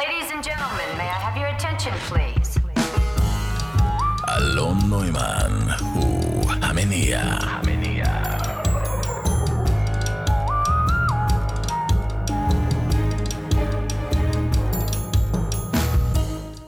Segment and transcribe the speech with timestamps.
[0.00, 2.60] Ladies and gentlemen, may I have your attention, please?
[4.28, 5.52] אלון נוימן
[5.94, 7.20] הוא המניע.
[7.20, 8.04] המניע.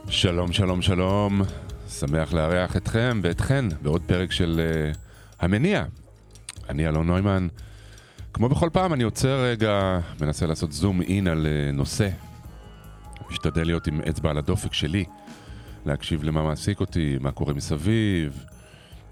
[0.08, 1.42] שלום, שלום, שלום.
[1.88, 4.60] שמח לארח אתכם ואתכן בעוד פרק של
[4.92, 4.98] uh,
[5.40, 5.84] המניע.
[6.68, 7.48] אני אלון נוימן.
[8.32, 12.08] כמו בכל פעם, אני עוצר רגע, מנסה לעשות זום אין על uh, נושא.
[13.30, 15.04] משתדל להיות עם אצבע על הדופק שלי,
[15.86, 18.44] להקשיב למה מעסיק אותי, מה קורה מסביב.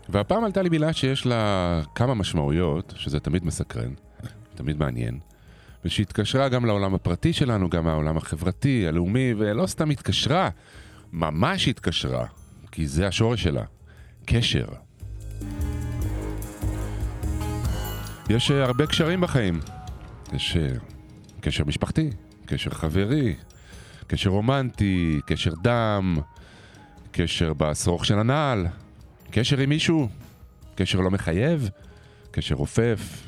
[0.08, 3.90] והפעם עלתה לי מילה שיש לה כמה משמעויות, שזה תמיד מסקרן,
[4.54, 5.18] תמיד מעניין,
[5.84, 10.48] ושהתקשרה גם לעולם הפרטי שלנו, גם מהעולם החברתי, הלאומי, ולא סתם התקשרה,
[11.12, 12.26] ממש התקשרה,
[12.72, 13.64] כי זה השורש שלה,
[14.26, 14.66] קשר.
[18.30, 19.60] יש אה, הרבה קשרים בחיים.
[20.32, 20.68] יש אה,
[21.40, 22.10] קשר משפחתי,
[22.46, 23.34] קשר חברי,
[24.12, 26.16] קשר רומנטי, קשר דם,
[27.12, 28.66] קשר בשרוך של הנעל,
[29.30, 30.08] קשר עם מישהו,
[30.74, 31.70] קשר לא מחייב,
[32.30, 33.26] קשר רופף.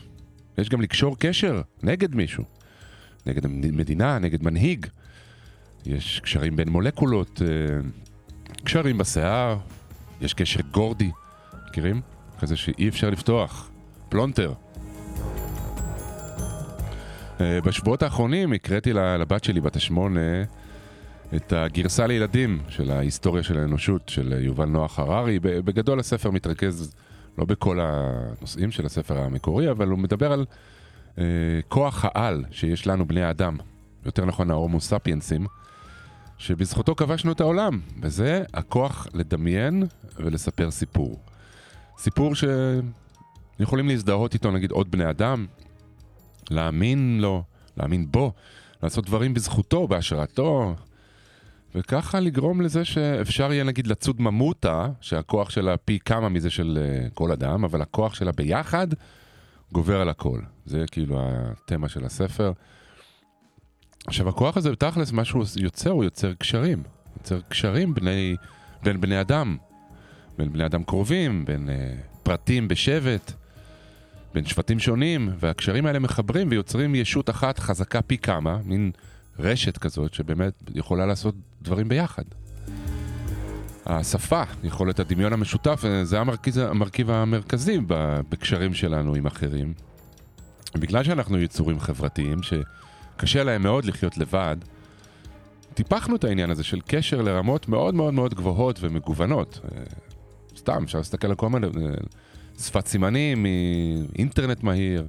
[0.59, 2.45] יש גם לקשור קשר נגד מישהו,
[3.27, 4.87] נגד מדינה, נגד מנהיג.
[5.87, 7.81] יש קשרים בין מולקולות, אה,
[8.65, 9.59] קשרים בשיער,
[10.21, 11.11] יש קשר גורדי,
[11.69, 12.01] מכירים?
[12.41, 13.71] כזה שאי אפשר לפתוח,
[14.09, 14.53] פלונטר.
[17.41, 20.21] אה, בשבועות האחרונים הקראתי לבת שלי, בת השמונה,
[21.37, 25.39] את הגרסה לילדים של ההיסטוריה של האנושות של יובל נוח הררי.
[25.41, 26.95] בגדול הספר מתרכז
[27.39, 30.45] לא בכל הנושאים של הספר המקורי, אבל הוא מדבר על
[31.19, 31.25] אה,
[31.69, 33.57] כוח העל שיש לנו בני האדם,
[34.07, 35.47] יותר נכון ההומו ספיינסים,
[36.39, 39.83] שבזכותו כבשנו את העולם, וזה הכוח לדמיין
[40.17, 41.21] ולספר סיפור.
[41.99, 45.47] סיפור שיכולים להזדהות איתו נגיד עוד בני אדם,
[46.51, 47.43] להאמין לו,
[47.77, 48.33] להאמין בו,
[48.83, 50.75] לעשות דברים בזכותו, בהשראתו,
[51.75, 57.15] וככה לגרום לזה שאפשר יהיה נגיד לצוד ממוטה, שהכוח שלה פי כמה מזה של uh,
[57.15, 58.87] כל אדם, אבל הכוח שלה ביחד
[59.73, 60.41] גובר על הכל.
[60.67, 62.53] זה כאילו התמה של הספר.
[64.07, 66.83] עכשיו הכוח הזה בתכלס, מה שהוא יוצר, הוא יוצר קשרים.
[67.17, 68.37] יוצר קשרים בני,
[68.83, 69.57] בין בני אדם,
[70.39, 71.73] בין בני אדם קרובים, בין uh,
[72.23, 73.33] פרטים בשבט,
[74.35, 78.93] בין שבטים שונים, והקשרים האלה מחברים ויוצרים ישות אחת חזקה פי כמה, מין...
[79.39, 82.23] רשת כזאת שבאמת יכולה לעשות דברים ביחד.
[83.87, 89.75] השפה, יכולת הדמיון המשותף, זה המרכיב, המרכיב המרכזי בקשרים שלנו עם אחרים.
[90.75, 94.57] בגלל שאנחנו יצורים חברתיים, שקשה להם מאוד לחיות לבד,
[95.75, 99.61] טיפחנו את העניין הזה של קשר לרמות מאוד מאוד מאוד גבוהות ומגוונות.
[100.57, 101.67] סתם, אפשר להסתכל על כל מיני
[102.59, 103.47] שפת סימנים,
[104.19, 105.07] אינטרנט מהיר.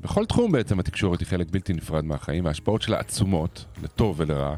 [0.00, 4.56] בכל תחום בעצם התקשורת היא חלק בלתי נפרד מהחיים, ההשפעות שלה עצומות, לטוב ולרע.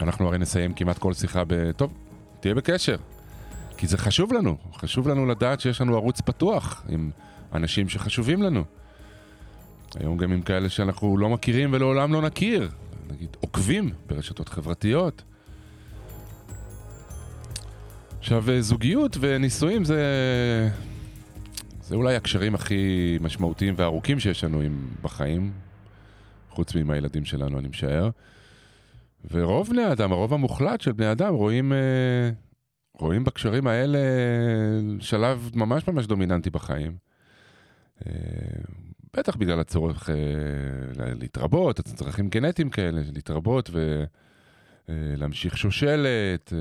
[0.00, 1.72] אנחנו הרי נסיים כמעט כל שיחה ב...
[1.72, 1.92] טוב,
[2.40, 2.96] תהיה בקשר.
[3.76, 7.10] כי זה חשוב לנו, חשוב לנו לדעת שיש לנו ערוץ פתוח עם
[7.52, 8.64] אנשים שחשובים לנו.
[9.94, 12.70] היום גם עם כאלה שאנחנו לא מכירים ולעולם לא נכיר,
[13.10, 15.22] נגיד עוקבים ברשתות חברתיות.
[18.18, 20.02] עכשיו, זוגיות ונישואים זה
[21.82, 25.52] זה אולי הקשרים הכי משמעותיים וארוכים שיש לנו עם בחיים,
[26.50, 28.10] חוץ מעם הילדים שלנו, אני משער.
[29.30, 32.30] ורוב בני האדם, הרוב המוחלט של בני אדם, רואים, אה,
[32.98, 33.98] רואים בקשרים האלה
[35.00, 36.96] שלב ממש ממש דומיננטי בחיים.
[38.06, 38.12] אה,
[39.16, 40.14] בטח בגלל הצורך אה,
[41.14, 43.70] להתרבות, הצרכים גנטיים כאלה, להתרבות
[44.88, 46.52] ולהמשיך שושלת.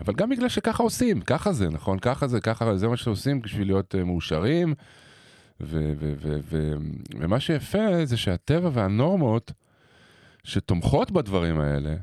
[0.00, 1.98] אבל גם בגלל שככה עושים, ככה זה, נכון?
[1.98, 4.74] ככה זה, ככה, זה מה שעושים בשביל להיות מאושרים.
[7.20, 9.52] ומה שיפה זה שהטבע והנורמות
[10.46, 11.96] שתומכות בדברים האלה,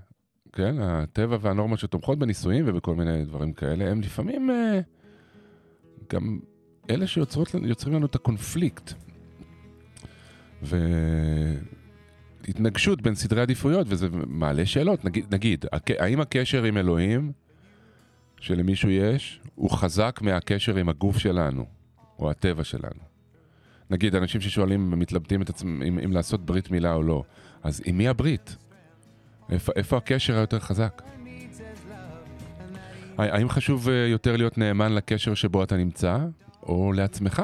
[0.54, 4.54] כן, הטבע והנורמות שתומכות בנישואים ובכל מיני דברים כאלה, הם לפעמים uh,
[6.14, 6.40] גם
[6.90, 8.94] אלה שיוצרים לנו את הקונפליקט.
[12.42, 15.06] והתנגשות בין סדרי עדיפויות, וזה מעלה שאלות.
[15.06, 15.66] נגיד, נגיד,
[16.00, 17.32] האם הקשר עם אלוהים
[18.40, 21.66] שלמישהו יש, הוא חזק מהקשר עם הגוף שלנו,
[22.20, 23.13] או הטבע שלנו.
[23.94, 27.24] נגיד, אנשים ששואלים, מתלבטים את עצמם אם, אם לעשות ברית מילה או לא,
[27.64, 28.56] אז עם מי הברית?
[29.50, 31.02] איפה, איפה הקשר היותר חזק?
[33.18, 36.18] האם חשוב אה, יותר להיות נאמן לקשר שבו אתה נמצא,
[36.64, 37.42] או לעצמך?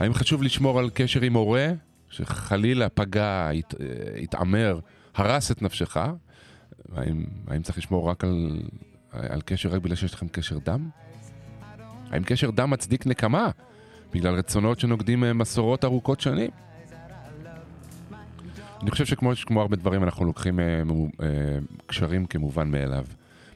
[0.00, 1.68] האם חשוב לשמור על קשר עם הורה,
[2.08, 4.78] שחלילה פגע, הת, אה, התעמר,
[5.14, 5.96] הרס את נפשך?
[6.92, 8.62] האם, האם צריך לשמור רק על
[9.12, 10.88] על קשר רק בגלל שיש לכם קשר דם?
[12.10, 13.50] האם קשר דם מצדיק נקמה
[14.12, 16.50] בגלל רצונות שנוגדים מסורות ארוכות שנים?
[18.82, 20.82] אני חושב שכמו כמו הרבה דברים, אנחנו לוקחים אה,
[21.22, 23.04] אה, קשרים כמובן מאליו.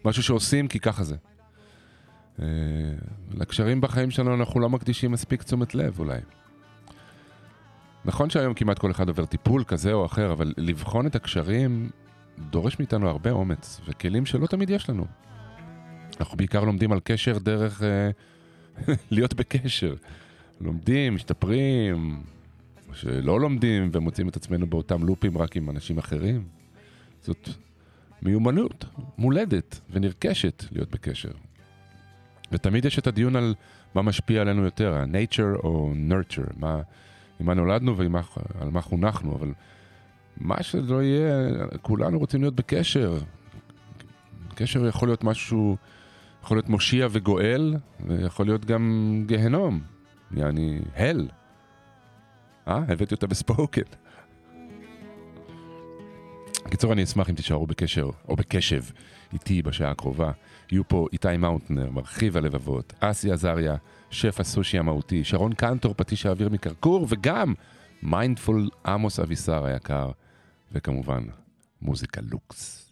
[0.04, 1.16] משהו שעושים כי ככה זה.
[2.42, 2.46] אה,
[3.34, 6.20] לקשרים בחיים שלנו אנחנו לא מקדישים מספיק תשומת לב אולי.
[8.04, 11.90] נכון שהיום כמעט כל אחד עובר טיפול כזה או אחר, אבל לבחון את הקשרים
[12.38, 15.06] דורש מאיתנו הרבה אומץ, וכלים שלא תמיד יש לנו.
[16.20, 18.10] אנחנו בעיקר לומדים על קשר דרך אה,
[19.10, 19.94] להיות בקשר.
[20.60, 22.22] לומדים, משתפרים,
[22.88, 26.44] או שלא לומדים ומוצאים את עצמנו באותם לופים רק עם אנשים אחרים.
[27.22, 27.48] זאת
[28.22, 28.84] מיומנות
[29.18, 31.30] מולדת ונרכשת להיות בקשר.
[32.52, 33.54] ותמיד יש את הדיון על
[33.94, 36.80] מה משפיע עלינו יותר, ה-nature או nurture, מה,
[37.40, 39.52] עם מה נולדנו ועל מה חונכנו, אבל
[40.36, 41.48] מה שלא יהיה,
[41.82, 43.18] כולנו רוצים להיות בקשר.
[44.54, 45.76] קשר יכול להיות משהו,
[46.42, 47.74] יכול להיות מושיע וגואל,
[48.06, 49.80] ויכול להיות גם גהנום,
[50.34, 51.28] יעני הל.
[52.68, 52.82] אה?
[52.88, 53.82] הבאתי אותה בספוקן.
[56.66, 58.82] בקיצור, אני אשמח אם תישארו בקשר, או בקשב,
[59.32, 60.32] איתי בשעה הקרובה.
[60.72, 63.76] יהיו פה איתי מאונטנר, מרחיב הלבבות, אסי עזריה,
[64.10, 67.54] שף הסושי המהותי, שרון קנטור, פטיש האוויר מקרקור, וגם
[68.02, 70.10] מיינדפול עמוס אבישר היקר,
[70.72, 71.22] וכמובן,
[71.82, 72.85] מוזיקה לוקס.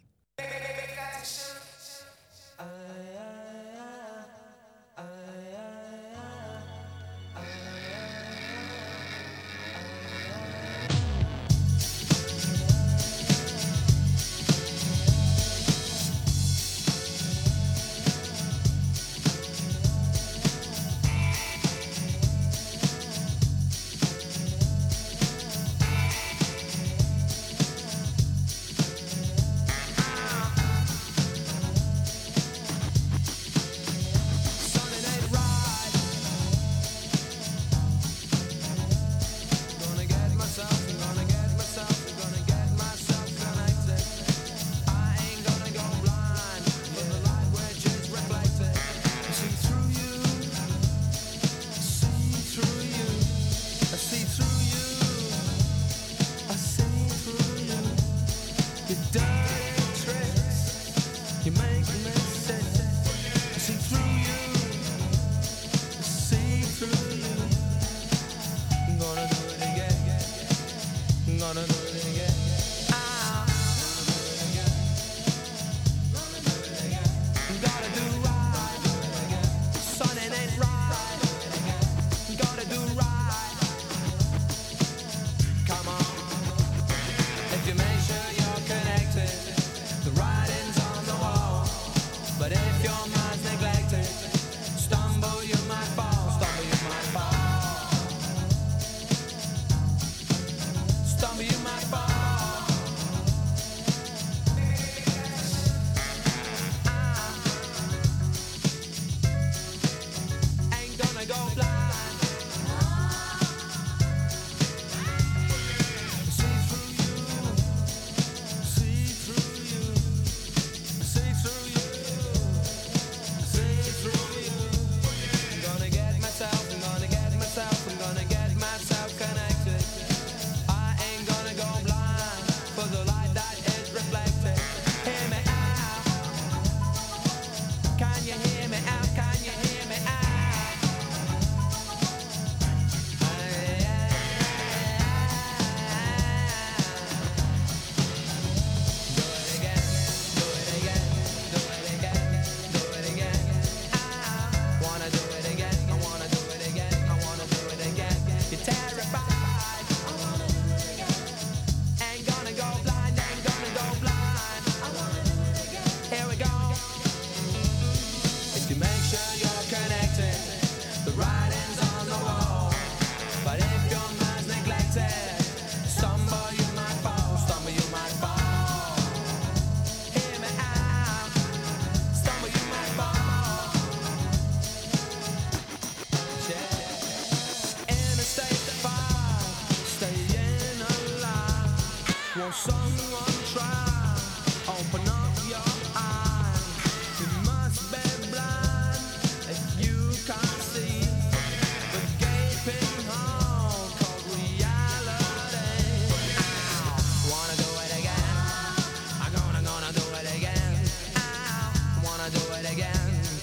[212.75, 212.93] again.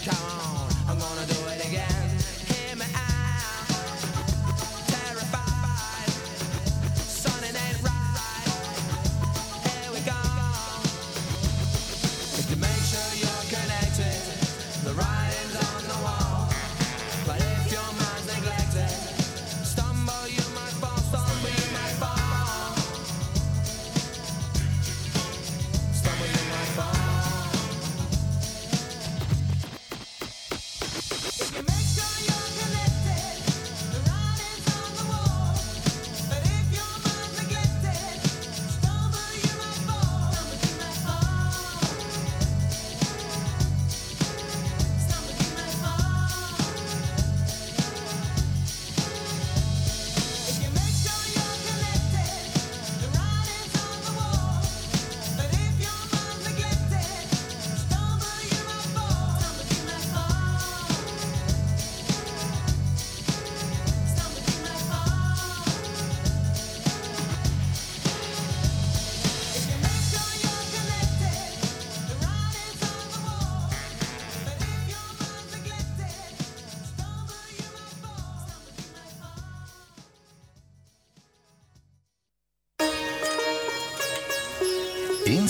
[0.04, 0.41] Come on.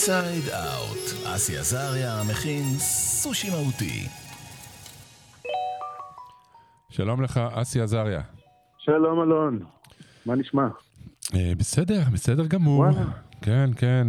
[0.08, 4.08] אינסייד אאוט, אסי עזריה מכין סושי מהותי.
[6.90, 8.20] שלום לך, אסי עזריה.
[8.78, 9.58] שלום אלון,
[10.26, 10.68] מה נשמע?
[11.34, 12.78] אה, בסדר, בסדר גמור.
[12.78, 13.04] וואלה.
[13.42, 14.06] כן, כן,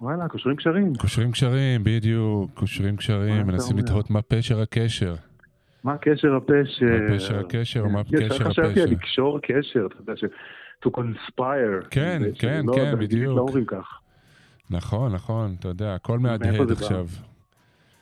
[0.00, 0.94] וואלה, קושרים קשרים.
[0.94, 3.78] קושרים קשרים, בדיוק, קושרים קשרים, מנסים?
[3.78, 5.14] לתהות מה פשר הקשר.
[5.84, 6.86] מה קשר הפשר?
[6.86, 8.82] מה פשר הקשר או מה כן, קשר חשבתי הפשר.
[8.82, 10.24] על לקשור קשר, אתה יודע ש...
[10.86, 11.88] to conspire.
[11.90, 13.36] כן, כן, כן, באנגלית בדיוק.
[13.36, 14.00] לא אומרים כך.
[14.70, 16.70] נכון, נכון, אתה יודע, הכל מהדהד?
[16.70, 17.06] עכשיו.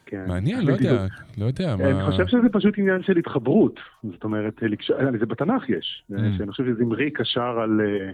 [0.07, 0.25] כן.
[0.29, 0.83] מעניין, לא בדיוק.
[0.93, 1.07] יודע,
[1.39, 2.07] לא יודע אני מה...
[2.11, 3.81] חושב שזה פשוט עניין של התחברות.
[4.13, 6.05] זאת אומרת, לקשור- אה, זה בתנ"ך יש.
[6.13, 6.15] Mm.
[6.39, 7.81] שאני חושב שזמרי קשר על...
[7.81, 8.11] אה,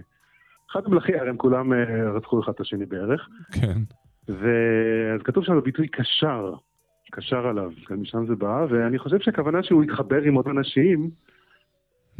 [0.71, 3.29] אחד המלכים, הרי הם כולם אה, רצחו אחד את השני בערך.
[3.51, 3.77] כן,
[4.29, 6.53] ואז כתוב שם בביטוי קשר,
[7.11, 11.32] קשר עליו, כן, משם זה בא, ואני חושב שהכוונה שהוא יתחבר עם עוד אנשים, אה,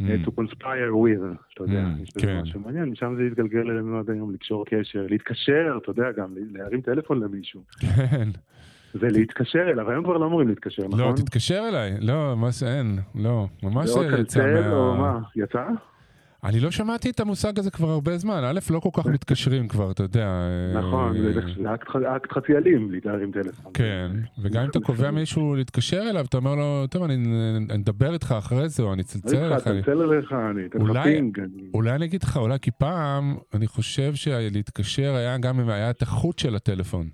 [0.00, 1.24] to conspire with,
[1.54, 2.40] אתה יודע, Mm, יש בזה כן.
[2.42, 6.80] משהו מעניין, משם זה יתגלגל אלינו עד היום, לקשור קשר, להתקשר, אתה יודע, גם להרים
[6.80, 7.60] טלפון למישהו,
[8.10, 8.28] כן.
[8.94, 11.00] זה להתקשר אליו, היום כבר לא אמורים להתקשר, נכון?
[11.00, 15.12] לא, תתקשר אליי, לא, מה זה אין, לא, ממש זה או יצא צלצל או מה...
[15.12, 15.64] מה, יצא?
[16.44, 19.90] אני לא שמעתי את המושג הזה כבר הרבה זמן, א', לא כל כך מתקשרים כבר,
[19.90, 20.26] אתה יודע.
[20.26, 21.40] אה, נכון, זה זה
[22.16, 23.72] אקט חצי אלים להרים טלפון.
[23.74, 24.10] כן,
[24.42, 27.16] וגם אם אתה קובע מישהו להתקשר אליו, אתה אומר לו, טוב, אני
[27.74, 29.66] אדבר איתך אחרי זה, או אני אצלצל אליך.
[29.66, 31.38] אני- צלצל אליך, אני אתן לך פינג.
[31.74, 36.02] אולי אני אגיד לך, אולי כי פעם, אני חושב שלהתקשר היה גם אם היה את
[36.02, 37.08] החוט של הטלפון.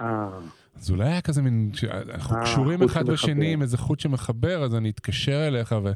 [0.00, 0.28] אה,
[0.76, 1.70] אז אולי היה כזה מין,
[2.14, 3.06] אנחנו אה, קשורים אחד.
[3.06, 5.92] בשני עם איזה חוט שמחבר, אז אני אתקשר אליך ו...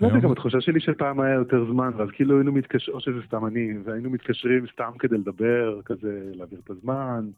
[0.00, 3.18] לא יודע, גם התחושה שלי שפעם היה יותר זמן, ואז כאילו היינו מתקשרים, או שזה
[3.26, 7.30] סתם אני, והיינו מתקשרים סתם כדי לדבר, כזה, להעביר את הזמן.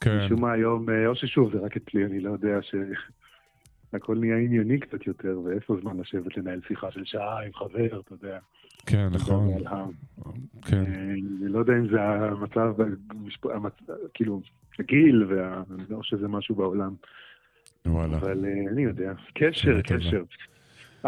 [0.00, 2.74] כן, משום מה היום, אה, או ששוב, זה רק אצלי, אני לא יודע ש...
[3.92, 8.14] הכל נהיה ענייני קצת יותר, ואיפה זמן לשבת לנהל שיחה של שעה עם חבר, אתה
[8.14, 8.38] יודע.
[8.86, 9.84] כן, נכון, ה-
[10.62, 10.76] כן.
[10.86, 12.74] אה, אני לא יודע אם זה המצב,
[14.14, 14.40] כאילו,
[14.78, 15.28] הגיל,
[15.90, 16.94] או שזה משהו בעולם,
[17.86, 18.16] וואלה.
[18.16, 19.12] אבל אה, אני יודע.
[19.34, 19.80] קשר.
[19.82, 20.22] קשר.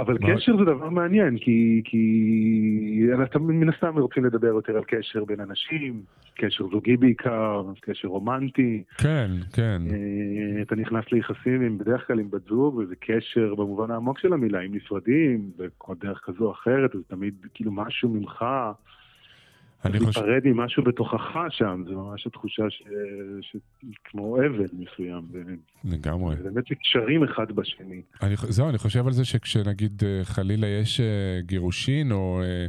[0.01, 5.25] אבל קשר זה דבר מעניין, כי, כי אתה מן הסתם רוצים לדבר יותר על קשר
[5.25, 6.03] בין אנשים,
[6.35, 8.83] קשר זוגי בעיקר, קשר רומנטי.
[8.99, 13.91] כן, כן, אה, אתה נכנס ליחסים עם, בדרך כלל עם בת זוג, וזה קשר במובן
[13.91, 18.45] העמוק של המילה, אם נפרדים, בכל דרך כזו או אחרת, אז תמיד כאילו משהו ממך,
[19.85, 22.83] להיפרד ממשהו בתוכך שם, זה ממש התחושה ש...
[23.41, 23.57] ש...
[24.05, 25.23] כמו אבל מסוים,
[25.85, 26.37] לגמרי.
[26.39, 28.03] ובאמת קשרים אחד בשני.
[28.23, 31.07] אני, זהו, אני חושב על זה שכשנגיד אה, חלילה יש אה,
[31.41, 32.67] גירושין, או אה,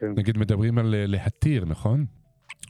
[0.00, 0.12] כן.
[0.16, 2.04] נגיד מדברים על להתיר, נכון?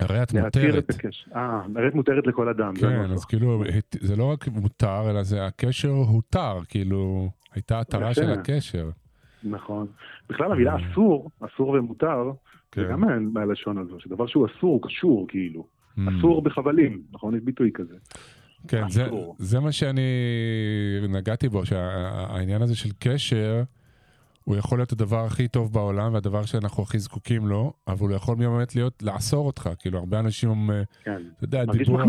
[0.00, 0.90] הרי את מותרת.
[1.36, 2.76] אה, הרי את מותרת לכל אדם.
[2.76, 3.10] זה כן.
[3.12, 8.14] אז כאילו, הת- זה לא רק מותר, אלא זה הקשר הותר, כאילו, הייתה התרה.
[8.14, 8.90] של הקשר.
[9.44, 9.86] נכון.
[10.30, 12.30] בכלל המילה אסור, אסור ומותר,
[12.74, 12.82] זה.
[12.84, 12.90] כן.
[12.92, 15.66] גם מה- מהלשון הזו, שדבר שהוא אסור הוא קשור, כאילו.
[15.98, 16.00] Mm.
[16.18, 17.34] אסור בחבלים, נכון?
[17.34, 17.94] יש ביטוי כזה.
[18.68, 19.36] כן, זה, אסור.
[19.38, 20.00] זה מה שאני
[21.08, 23.62] נגעתי בו, שהעניין הזה של קשר,
[24.44, 28.36] הוא יכול להיות הדבר הכי טוב בעולם, והדבר שאנחנו הכי זקוקים לו, אבל הוא יכול
[28.36, 31.22] באמת להיות, לעצור אותך, כאילו, הרבה אנשים, אה, כן.
[31.36, 32.00] אתה יודע, דיבור...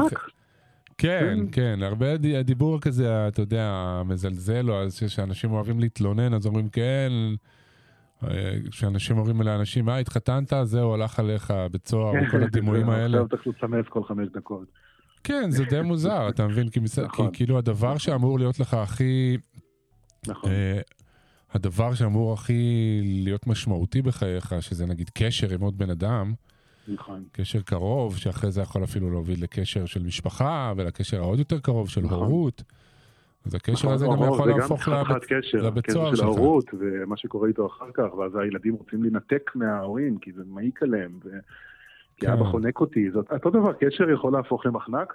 [0.98, 1.40] כן, כן.
[1.52, 2.08] כן, הרבה
[2.40, 4.76] הדיבור כזה, אתה יודע, המזלזל, או
[5.08, 7.12] שאנשים אוהבים להתלונן, אז אומרים כן,
[8.72, 13.22] כשאנשים אומרים לאנשים, מה, התחתנת, זהו, הלך עליך בית סוהר, וכל הדימויים זהו, האלה.
[13.22, 14.68] עכשיו צריך לסמס כל חמש דקות.
[15.24, 16.70] כן, זה די מוזר, אתה מבין?
[16.70, 17.30] כי, מס- כי נכון.
[17.34, 19.38] כאילו הדבר שאמור להיות לך הכי,
[20.28, 20.52] נכון.
[20.52, 20.80] אה,
[21.54, 22.64] הדבר שאמור הכי
[23.04, 26.34] להיות משמעותי בחייך, שזה נגיד קשר עם עוד בן אדם,
[26.88, 27.24] נכון.
[27.32, 32.02] קשר קרוב, שאחרי זה יכול אפילו להוביל לקשר של משפחה, ולקשר העוד יותר קרוב של
[32.02, 32.18] נכון.
[32.20, 32.64] הורות.
[33.46, 36.26] אז הקשר נכון, הזה גם יכול זה להפוך לבית קשר, לבית הקשר סוהר של שלך.
[36.26, 41.12] ההורות, ומה שקורה איתו אחר כך, ואז הילדים רוצים להינתק מההורים, כי זה מעיק עליהם,
[41.26, 41.30] ו...
[42.18, 42.32] כי כן.
[42.32, 43.12] אבא חונק אותי.
[43.12, 45.14] זאת אותו דבר, קשר יכול להפוך למחנק,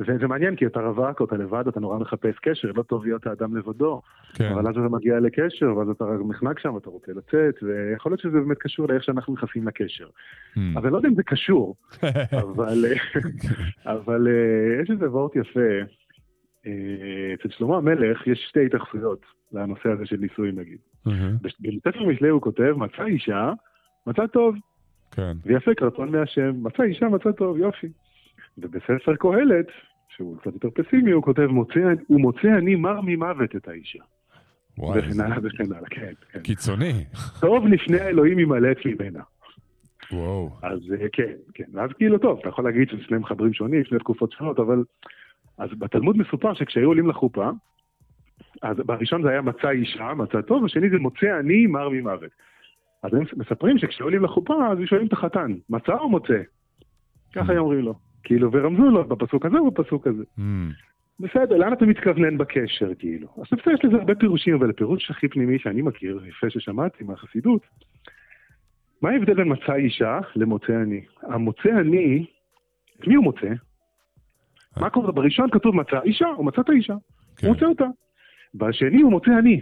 [0.00, 3.26] וזה מעניין, כי אתה רווק או אתה לבד, אתה נורא מחפש קשר, לא טוב להיות
[3.26, 4.02] האדם לבדו,
[4.34, 8.20] כן, אבל אז אתה מגיע לקשר, ואז אתה נחנק שם, אתה רוצה לצאת, ויכול להיות
[8.20, 10.06] שזה באמת קשור לאיך שאנחנו נכנסים לקשר.
[10.06, 10.58] Hmm.
[10.76, 11.76] אז אני לא יודע אם זה קשור,
[12.42, 12.84] אבל,
[13.86, 15.60] אבל אה, יש איזה וורט יפה.
[16.68, 20.78] אה, אצל שלמה המלך יש שתי התייחסויות לנושא הזה של נישואים נגיד.
[21.52, 23.52] בספר משלי הוא כותב, מצא אישה,
[24.06, 24.56] מצא טוב,
[25.10, 27.86] כן, ויפה קרצון מהשם, מצא אישה, מצא טוב, יופי.
[28.58, 29.66] ובספר קהלת,
[30.08, 31.48] שהוא קצת יותר פסימי, הוא כותב,
[32.06, 33.98] הוא מוצא אני מר ממוות את האישה.
[34.78, 36.40] וואי, וכן הלאה וכן הלאה, כן, כן.
[36.40, 37.04] קיצוני.
[37.40, 39.22] טוב לפני האלוהים ימלט ממנה.
[40.12, 41.64] וואו, אז אה, כן, כן.
[41.72, 44.82] ואז כאילו, טוב, אתה יכול להגיד שזה שני מחברים שונים, שני תקופות שונות, אבל...
[45.58, 47.50] אז בתלמוד מסופר שכשהיו עולים לחופה,
[48.62, 52.30] אז בראשון זה היה מצא אישה, מצא טוב, השני זה מוצא אני מר ממוות.
[53.02, 56.42] אז הם מספרים שכשהיו עולים לחופה, אז שואלים את החתן, מצא או מוצא?
[57.34, 57.94] ככה היו אומרים לו.
[58.22, 60.22] כאילו, ורמזו לו בפסוק הזה ובפסוק הזה.
[60.38, 60.42] Mm,
[61.20, 63.28] בסדר, לאן אתה מתכוונן בקשר, כאילו?
[63.40, 67.66] עכשיו, בסדר, יש לזה הרבה פירושים, אבל הפירוש הכי פנימי שאני מכיר, יפה ששמעתי מהחסידות,
[69.02, 71.04] מה ההבדל בין מצא אישה למוצא אני?
[71.22, 72.26] המוצא אני,
[73.00, 73.48] את מי הוא מוצא?
[74.80, 75.12] מה קורה?
[75.12, 76.94] בראשון כתוב מצא אישה, הוא מצא את האישה,
[77.36, 77.46] כן.
[77.46, 77.84] הוא מוצא אותה.
[78.54, 79.60] בשני הוא מוצא אני.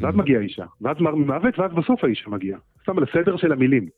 [0.00, 2.58] ואז מגיעה האישה, ואז מר ממוות, ואז בסוף האישה מגיעה.
[2.82, 3.88] סתם על הסדר של המילים.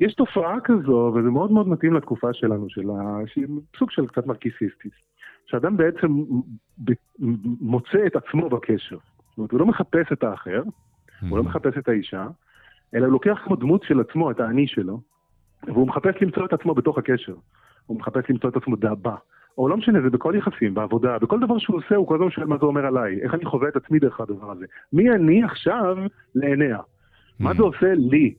[0.00, 3.26] יש תופעה כזו, וזה מאוד מאוד מתאים לתקופה שלנו, של ה...
[3.26, 3.46] שהיא
[3.78, 4.92] סוג של קצת מרקיסיסטית,
[5.46, 6.08] שאדם בעצם
[7.60, 8.96] מוצא את עצמו בקשר.
[9.28, 10.62] זאת אומרת, הוא לא מחפש את האחר,
[11.28, 12.26] הוא לא מחפש את האישה,
[12.94, 15.00] אלא הוא לוקח כמו דמות של עצמו, את האני שלו,
[15.66, 17.34] והוא מחפש למצוא את עצמו בתוך הקשר.
[17.90, 19.14] הוא מחפש למצוא את עצמו דאבה.
[19.58, 22.46] או לא משנה, זה בכל יחסים, בעבודה, בכל דבר שהוא עושה, הוא כל הזמן שואל
[22.46, 24.66] מה זה אומר עליי, איך אני חווה את עצמי דרך הדבר הזה.
[24.92, 25.96] מי אני עכשיו
[26.34, 26.78] לעיניה?
[27.40, 28.34] מה זה עושה לי,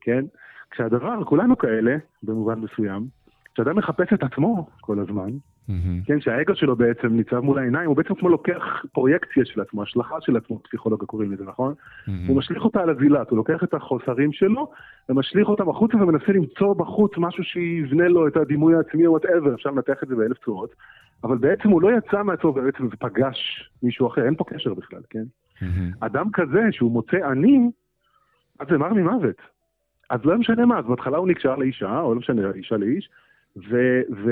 [0.00, 0.24] כן?
[0.70, 3.06] כשהדבר, כולנו כאלה, במובן מסוים,
[3.54, 5.30] כשאדם מחפש את עצמו כל הזמן,
[5.68, 6.00] מהמם.
[6.06, 8.62] כן, שהאגו שלו בעצם ניצב מול העיניים, הוא בעצם כמו לוקח
[8.92, 11.74] פרויקציה של עצמו, השלכה של עצמו, פסיכולוגיה קוראים לזה, נכון?
[12.06, 12.26] מהמם.
[12.26, 14.70] הוא משליך אותה על הזילת, הוא לוקח את החוסרים שלו,
[15.08, 19.70] ומשליך אותם החוצה ומנסה למצוא בחוץ משהו שיבנה לו את הדימוי העצמי או וואטאבר, אפשר
[19.70, 20.74] לנתח את זה באלף צורות,
[21.24, 25.24] אבל בעצם הוא לא יצא מעצמו בעצם ופגש מישהו אחר, אין פה קשר בכלל, כן?
[25.62, 25.90] מהמם.
[26.00, 27.70] אדם כזה שהוא מוצא אני,
[28.60, 29.36] אז זה מר ממוות.
[30.10, 33.08] אז לא משנה מה, אז בהתחלה הוא נקשר לאישה, או לא משנה, אישה לאיש,
[33.56, 34.30] ו, ו,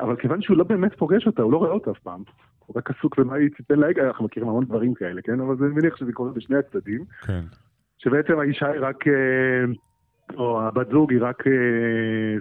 [0.00, 2.22] אבל כיוון שהוא לא באמת פוגש אותה, הוא לא רואה אותה אף פעם.
[2.66, 5.40] הוא רק עסוק במה היא תיתן לה, אנחנו מכירים המון דברים כאלה, כן?
[5.40, 7.40] אבל זה מניח שזה קורה בשני הצדדים, כן.
[7.98, 9.64] שבעצם האישה היא רק, אה,
[10.36, 11.52] או הבת זוג היא רק אה,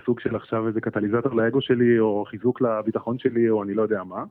[0.06, 4.04] סוג של עכשיו איזה קטליזטור לאגו שלי, או חיזוק לביטחון שלי, או אני לא יודע
[4.04, 4.24] מה.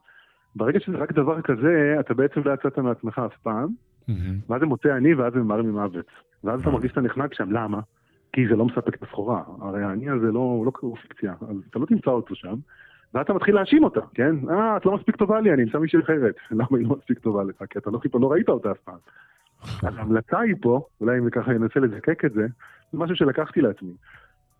[0.56, 3.68] ברגע שזה רק דבר כזה, אתה בעצם לא יצאת מעצמך אף פעם,
[4.08, 4.38] מהמם.
[4.48, 6.06] ואז זה מוצא אני ואז זה ממהר ממוות.
[6.44, 7.80] ואז אתה מרגיש שאתה נחנק שם, למה?
[8.32, 9.42] כי זה לא מספק את הסחורה.
[9.60, 12.54] הרי האני הזה לא, לא הוא פיקציה, אז אתה לא תמצא אותו שם.
[13.14, 14.34] ואז אתה מתחיל להאשים אותה, כן?
[14.50, 16.34] אה, את לא מספיק טובה לי, אני אמצא מישהי אחרת.
[16.50, 17.64] למה היא לא מספיק טובה לך?
[17.70, 18.98] כי אתה לא, לא ראית אותה אף פעם.
[19.82, 22.46] אז ההמלצה היא פה, אולי אם ככה אנסה לזקק את זה,
[22.92, 23.92] זה משהו שלקחתי לעצמי.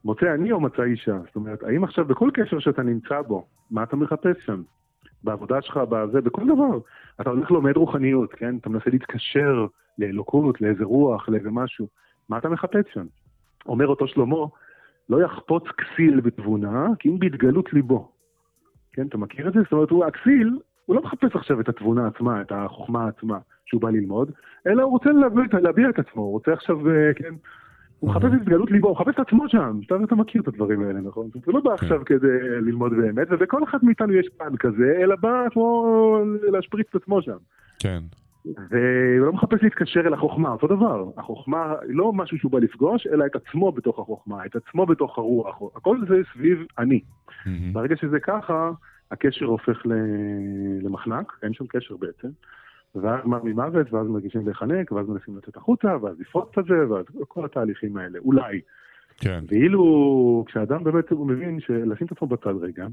[0.04, 1.18] מוצא אני או מצא אישה?
[1.26, 4.62] זאת אומרת, האם עכשיו בכל קשר שאתה נמצא בו, מה אתה מחפש שם?
[5.24, 6.78] בעבודה שלך, בזה, בכל דבר.
[7.20, 8.56] אתה הולך לומד רוחניות, כן?
[8.56, 9.66] אתה מנסה להתקשר
[9.98, 11.86] לאלוקות, לאיזה רוח, לאיזה משהו.
[12.28, 13.06] מה אתה מחפש שם?
[13.68, 14.46] אומר אותו שלמה,
[15.08, 18.12] לא יחפוץ כסיל בתבונה, כי אם בהתגלות ליבו.
[18.92, 19.60] כן, אתה מכיר את זה?
[19.62, 23.80] זאת אומרת, הוא הכסיל, הוא לא מחפש עכשיו את התבונה עצמה, את החוכמה עצמה שהוא
[23.80, 24.30] בא ללמוד,
[24.66, 27.34] אלא הוא רוצה להביע, להביע את עצמו, הוא רוצה עכשיו, אה, כן,
[27.98, 30.82] הוא מחפש את התגלות ליבו, הוא מחפש את עצמו שם, אתה, אתה מכיר את הדברים
[30.82, 31.28] האלה, נכון?
[31.44, 35.48] הוא לא בא עכשיו כדי ללמוד באמת, ובכל אחד מאיתנו יש פן כזה, אלא בא
[35.52, 36.18] כמו
[36.52, 37.36] להשפריץ את עצמו שם.
[37.78, 38.00] כן.
[38.46, 41.04] והוא לא מחפש להתקשר אל החוכמה, אותו דבר.
[41.16, 45.18] החוכמה היא לא משהו שהוא בא לפגוש, אלא את עצמו בתוך החוכמה, את עצמו בתוך
[45.18, 45.62] הרוח.
[45.76, 47.00] הכל זה סביב אני.
[47.46, 47.72] מהמם.
[47.72, 48.70] ברגע שזה ככה,
[49.10, 49.82] הקשר הופך
[50.82, 52.28] למחנק, אין שום קשר בעצם.
[52.94, 57.04] ואז מר ממוות, ואז מרגישים להיחנק, ואז מנסים לצאת החוצה, ואז לפרוץ את זה, ואז
[57.28, 58.18] כל התהליכים האלה.
[58.18, 58.60] אולי.
[59.16, 59.44] כן.
[59.48, 62.86] ואילו כשאדם באמת הוא מבין שלשים את עצמו בצד רגע,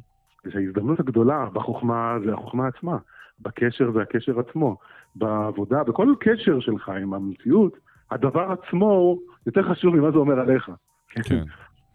[0.46, 2.98] ושההזדמנות הגדולה בחוכמה זה החוכמה עצמה,
[3.42, 4.78] בקשר זה הקשר עצמו,
[5.16, 7.78] בעבודה, בכל קשר שלך עם המציאות,
[8.12, 10.72] הדבר עצמו יותר חשוב ממה זה אומר עליך.
[11.10, 11.44] כן.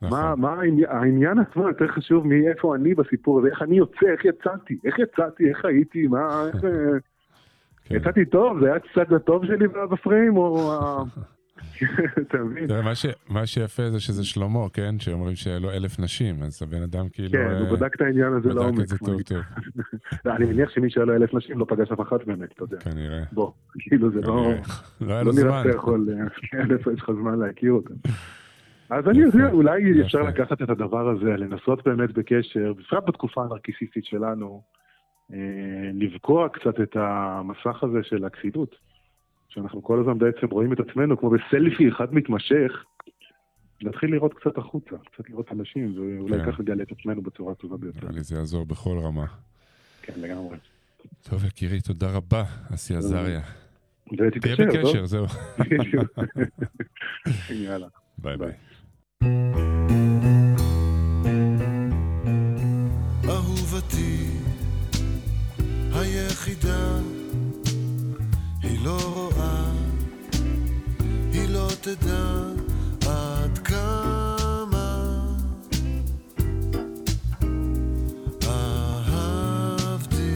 [0.03, 0.41] מה, נכון.
[0.41, 4.79] מה העניין, העניין עצמו יותר חשוב מאיפה אני בסיפור הזה, איך אני יוצא, איך יצאתי,
[4.85, 6.65] איך יצאתי, איך הייתי, מה, איך...
[6.65, 6.71] אה,
[7.85, 7.95] כן.
[7.95, 10.73] יצאתי טוב, זה היה הצד הטוב שלי בפריים, או...
[12.23, 12.69] אתה מבין?
[13.29, 14.99] מה שיפה זה שזה שלמה, כן?
[14.99, 17.31] שאומרים לו אלף נשים, אז הבן אדם כאילו...
[17.31, 18.81] כן, אה, הוא בדק את העניין הזה בדק לעומק.
[18.81, 19.39] את זה טוב טוב,
[20.25, 22.79] לא, אני מניח שמי שהיה לו אלף נשים לא פגש אף אחת באמת, אתה יודע.
[22.79, 23.23] כנראה.
[23.33, 24.53] בוא, כאילו זה לא...
[25.01, 25.63] לא היה לא לו נראה זמן.
[25.63, 27.95] שאתה יכול, אה, כן, איפה יש לך זמן להכיר אותם.
[28.91, 30.03] אז אני יודע, אולי.
[30.03, 34.63] אפשר לקחת את הדבר הזה, לנסות באמת בקשר, בפרט בתקופה הנרקיסיסטית שלנו,
[35.33, 35.39] אה,
[35.95, 38.77] לבקוע קצת את המסך הזה של הכסידות.
[39.49, 42.85] שאנחנו כל הזמן בעצם רואים את עצמנו כמו בסלפי אחד מתמשך,
[43.81, 46.53] להתחיל לראות קצת החוצה, קצת לראות אנשים, ואולי כן.
[46.53, 48.01] ככה נגלה את עצמנו בצורה הטובה ביותר.
[48.01, 49.27] נראה לי זה יעזור בכל רמה.
[50.03, 50.57] כן, לגמרי.
[51.23, 53.41] טוב, יקירי, תודה רבה, אסי עזריה.
[54.17, 54.57] תהיה?
[54.57, 55.27] בקשר, זהו.
[57.51, 57.87] יאללה.
[58.23, 58.53] ביי ביי.
[63.29, 64.27] אהובתי
[65.93, 66.99] היחידה
[68.63, 69.38] היא לא רואה,
[71.89, 75.25] היא לא תדע עד כמה.
[78.47, 80.35] אהבתי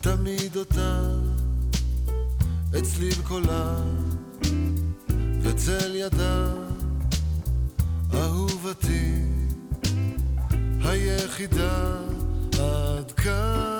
[0.00, 1.02] תמיד אותה
[2.78, 3.76] אצלי בקולה
[5.42, 6.54] וצל ידה
[8.14, 9.14] אהובתי
[10.84, 11.96] היחידה
[12.58, 13.79] עד כמה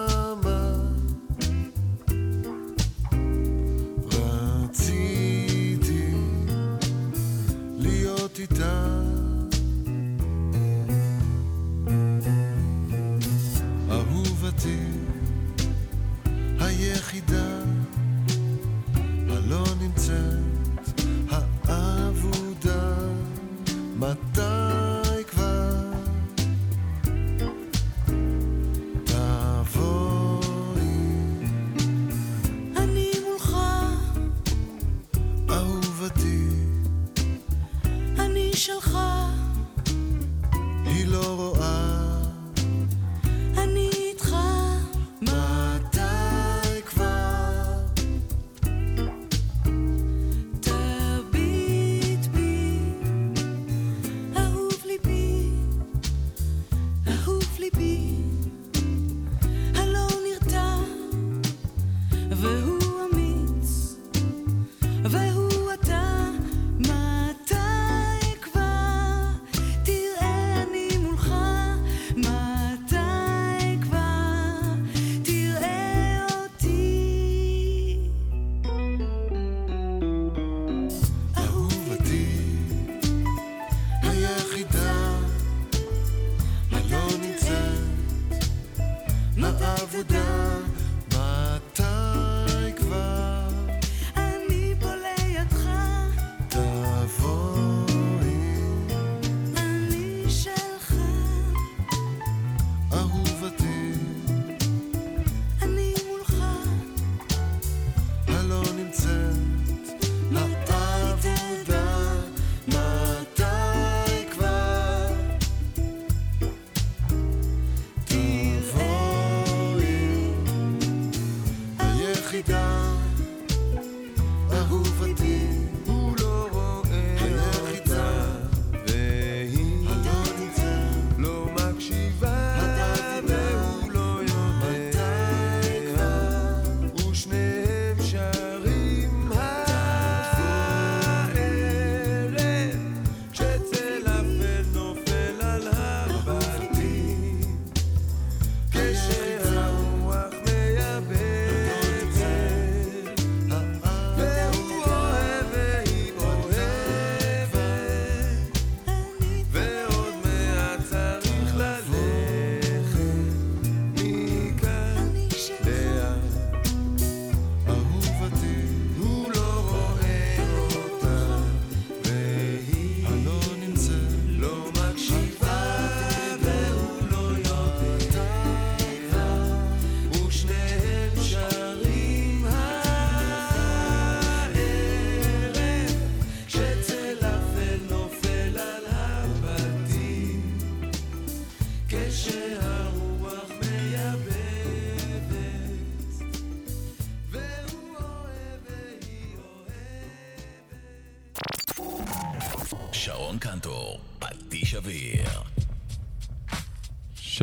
[8.38, 9.00] להיות איתה.
[13.90, 14.78] אהובתי
[16.60, 17.62] היחידה
[19.28, 20.59] הלא נמצאת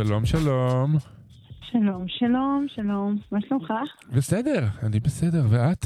[0.08, 0.96] שלום, שלום.
[1.72, 3.18] שלום, שלום, שלום.
[3.32, 3.74] מה שלומך?
[4.14, 5.86] בסדר, אני בסדר, ואת?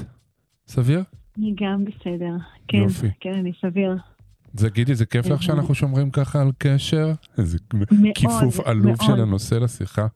[0.67, 1.03] סביר?
[1.37, 2.35] אני גם בסדר.
[2.67, 3.07] כן, יופי.
[3.19, 3.97] כן, אני סביר.
[4.55, 5.41] תגידי, זה כיף לך אה.
[5.41, 7.11] שאנחנו שומרים ככה על קשר?
[7.37, 7.57] איזה
[8.15, 9.01] כיפוף עלוב.
[9.01, 10.07] של הנושא לשיחה.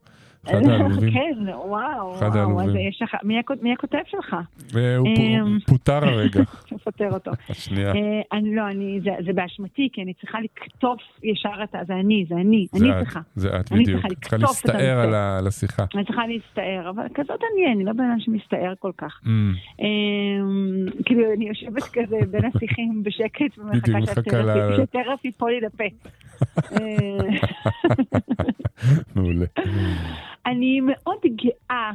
[0.49, 1.13] אחד העלובים.
[1.13, 2.15] כן, וואו.
[2.15, 2.69] אחד וואו, העלובים.
[2.69, 4.35] אז יש לך, מי הכ- מי הכותב שלך?
[4.77, 5.57] אה, הוא אמ.
[5.67, 6.43] פוטר הרגע.
[6.69, 7.31] תפטר אותו.
[7.49, 7.87] השנייה.
[7.95, 11.79] אה, אני לא, אני, זה, באשמתי, כי אני צריכה לקטוף ישר את ה...
[11.87, 13.19] זה אני, זה אני, אני צריכה.
[13.35, 14.01] זה את אני בדיוק.
[14.01, 14.99] צריכה צריכה להסתער.
[15.37, 15.85] על השיחה.
[15.95, 19.19] אני צריכה להסתער, אבל כזאת אני, אני לא בן אדם שמסתער כל כך.
[19.25, 24.43] אמ, אמ, כאילו, אני יושבת כזה בין השיחים בשקט, ומחכה מחכה
[24.77, 25.83] שהטרף ייפול לי לפה.
[26.71, 27.37] אה,
[29.15, 29.45] מעולה.
[30.45, 31.91] אני מאוד גאה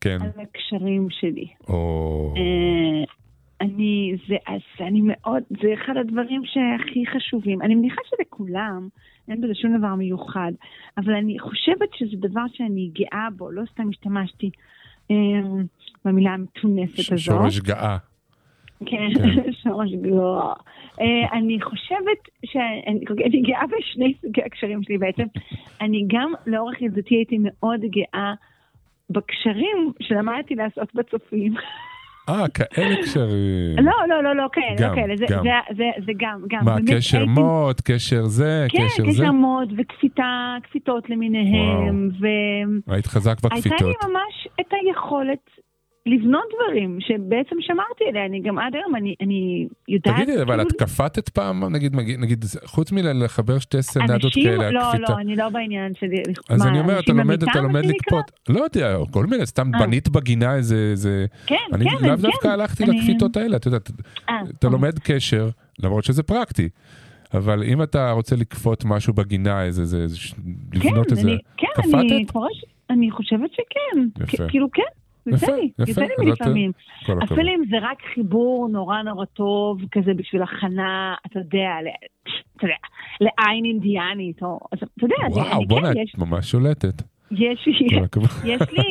[0.00, 0.18] כן.
[0.20, 1.46] על הקשרים שלי.
[1.68, 2.34] או...
[2.36, 3.04] אה,
[3.60, 7.62] אני, זה, אז אני מאוד, זה אחד הדברים שהכי חשובים.
[7.62, 8.88] אני מניחה שלכולם,
[9.28, 10.52] אין בזה שום דבר מיוחד,
[10.98, 14.50] אבל אני חושבת שזה דבר שאני גאה בו, לא סתם השתמשתי
[15.10, 15.16] אה,
[16.04, 17.18] במילה המטונפת הזאת.
[17.18, 17.96] שורש גאה.
[18.86, 19.52] כן, כן.
[19.62, 20.52] שורש גאה.
[21.00, 22.82] אה, אני חושבת שאני
[23.24, 25.24] אני גאה בשני סוגי הקשרים שלי בעצם.
[25.80, 28.32] אני גם לאורך ילדותי הייתי מאוד גאה
[29.10, 31.54] בקשרים שלמדתי לעשות בצופים.
[32.28, 33.76] אה, כאלה קשרים.
[33.84, 35.42] לא, לא, לא, לא כאלה, גם, לא כאלה, זה- גם.
[35.42, 36.64] זה- זה- זה גם, גם.
[36.64, 39.22] מה, קשר הייתי- מוט, קשר זה, כן, קשר זה?
[39.22, 42.10] קשר מוד וקפיטה, קפיטות למיניהם,
[42.86, 43.96] היית חזק והייתה לי בקפיטות.
[44.10, 45.50] ממש את היכולת
[46.06, 50.14] לבנות דברים שבעצם שמרתי עליה, אני גם עד היום, אני, אני יודעת...
[50.16, 54.80] תגידי, אבל כאילו, את קפטת פעם, נגיד, נגיד, נגיד, חוץ מלחבר שתי סנדות כאלה, לא,
[54.88, 55.12] הקפיטה.
[55.12, 56.22] לא, אני לא בעניין שלי.
[56.48, 57.84] אז מה, אני אומר, אתה לומד, אתה לומד?
[57.86, 58.24] לקפוט.
[58.48, 59.80] לא יודע, כל מיני, סתם אה.
[59.80, 61.26] בנית בגינה איזה, איזה...
[61.46, 62.22] כן, אני כן, לאו כן.
[62.22, 63.78] דווקא הלכתי אני- לקפיטות האלה, אתה יודע,
[64.28, 64.70] אה, אתה אוקיי.
[64.70, 65.48] לומד קשר,
[65.82, 66.68] למרות שזה פרקטי.
[67.34, 70.34] אבל אם אתה רוצה לכפות משהו בגינה, איזה, איזה, איזה ש-
[70.74, 71.28] לבנות כן, איזה...
[71.28, 72.40] אני, כן, אני, קפטת?
[72.90, 74.22] אני חושבת שכן.
[74.24, 74.48] יפה.
[74.48, 74.82] כאילו כן,
[75.26, 76.72] יוצא יפה, לי, יפה, יוצא לי אז את- לפעמים.
[77.06, 77.32] כל הכבוד.
[77.38, 81.70] אפילו אם זה רק חיבור נורא נורא טוב, כזה בשביל הכנה, אתה יודע,
[83.20, 87.02] לעין אינדיאנית, או, אתה יודע, וואו, בוא'נה, כן, את יש, ממש שולטת.
[87.34, 87.66] יש,
[88.76, 88.82] לי,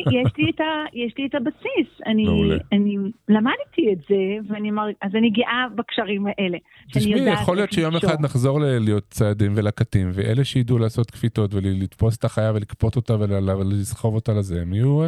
[0.94, 2.24] יש לי את הבסיס, אני,
[3.28, 4.54] למדתי את זה.
[5.02, 6.58] אז אני גאה בקשרים האלה.
[6.92, 7.96] תשמעי, יכול להיות שיום.
[7.96, 13.50] אחד נחזור להיות ציידים ולקטים, ואלה שידעו לעשות קפיטות ולתפוס את החיה ולקפוט אותה ול-
[13.50, 15.00] ולסחוב אותה לזה, הם יהיו...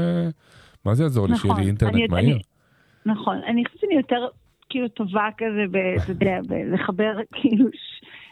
[0.86, 1.36] אה, מה זה יעזור לי?
[1.36, 2.34] שיהיה לי נכון, אינטרנט אני- מהיר.
[2.34, 2.42] אני-
[3.14, 4.26] נכון, אני חושבת שאני יותר
[4.70, 5.64] כאילו טובה כזה,
[6.02, 7.66] אתה יודע, בלחבר כאילו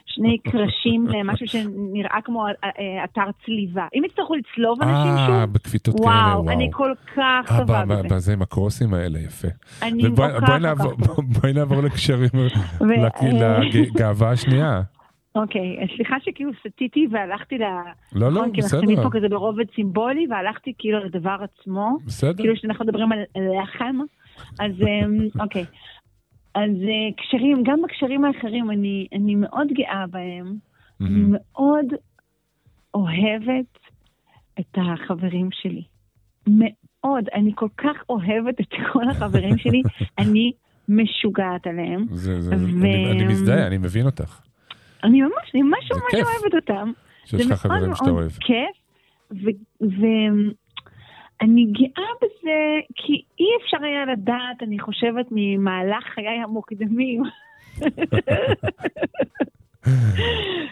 [0.06, 3.86] שני קרשים למשהו שנראה כמו אה, אה, אתר צליבה.
[3.94, 6.56] אם יצטרכו לצלוב אנשים אה, שוב, בקפיטות כאלה, וואו, וואו.
[6.56, 8.02] אני כל כך אה, טובה בזה.
[8.10, 9.48] בזה עם הקרוסים האלה, יפה.
[9.82, 10.62] אני כל כך טובה.
[11.40, 12.30] בואי נעבור לקשרים,
[12.80, 14.82] אה, לגאווה השנייה.
[15.34, 17.62] אוקיי, אז סליחה שכאילו סטיתי והלכתי ל...
[17.62, 17.76] לא,
[18.12, 21.96] לא, נכון, כי אנחנו בסדר, פה כזה ברובד סימבולי, והלכתי כאילו לדבר עצמו.
[22.06, 22.36] בסדר.
[22.36, 23.18] כאילו שאנחנו מדברים על
[23.62, 23.96] לחם,
[24.60, 25.64] אז אמ, אוקיי.
[26.54, 30.46] אז אה, קשרים, גם בקשרים האחרים, אני, אני מאוד גאה בהם.
[31.00, 31.30] אני מהמם.
[31.32, 31.86] מאוד
[32.94, 33.78] אוהבת
[34.60, 35.82] את החברים שלי.
[36.46, 37.24] מאוד.
[37.34, 39.82] אני כל כך אוהבת את כל החברים שלי,
[40.18, 40.52] אני
[40.88, 42.06] משוגעת עליהם.
[42.10, 44.40] זה- זה- ו- אני אני מזדהה, אני מבין אותך.
[45.04, 46.26] אני ממש, אני ממש ממש כיף.
[46.26, 46.92] אוהבת אותם.
[47.24, 48.30] שיש זה לך חברים שאתה אוהב.
[48.30, 48.76] כיף,
[49.80, 52.58] ואני גאה בזה,
[52.94, 57.22] כי אי אפשר היה לדעת, אני חושבת, ממהלך חיי המוקדמים,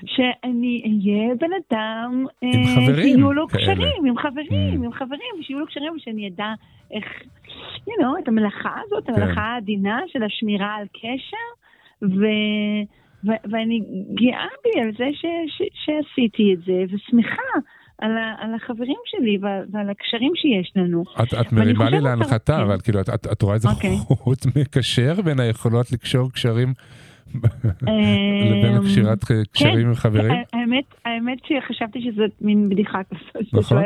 [0.06, 3.46] שאני אהיה בן אדם, עם אה, חברים שיהיו לו.
[3.48, 4.84] קשרים, עם חברים, Mm.
[4.84, 6.52] עם חברים, ושיהיו לו קשרים, ושאני אדע
[6.90, 7.04] איך,
[7.86, 9.14] you know, את המלאכה הזאת, כן.
[9.14, 11.46] המלאכה העדינה של השמירה על קשר,
[12.02, 12.24] ו...
[13.24, 13.80] ו- ואני
[14.14, 17.42] גאה בי על זה ש- ש- שעשיתי את זה, ושמחה
[17.98, 21.04] על, ה- על החברים שלי ועל, ועל הקשרים שיש לנו.
[21.22, 22.62] את, את מרימה לי להנחתה, כן.
[22.62, 23.96] אבל כאילו, את, את, את רואה איזה אוקיי.
[23.96, 26.68] חוט מקשר בין היכולות לקשור קשרים
[27.82, 30.30] לבין אמ, קשירת קשרים עם חברים?
[30.30, 33.82] הא- האמת, האמת שחשבתי שזאת מין בדיחה כזאת נכון.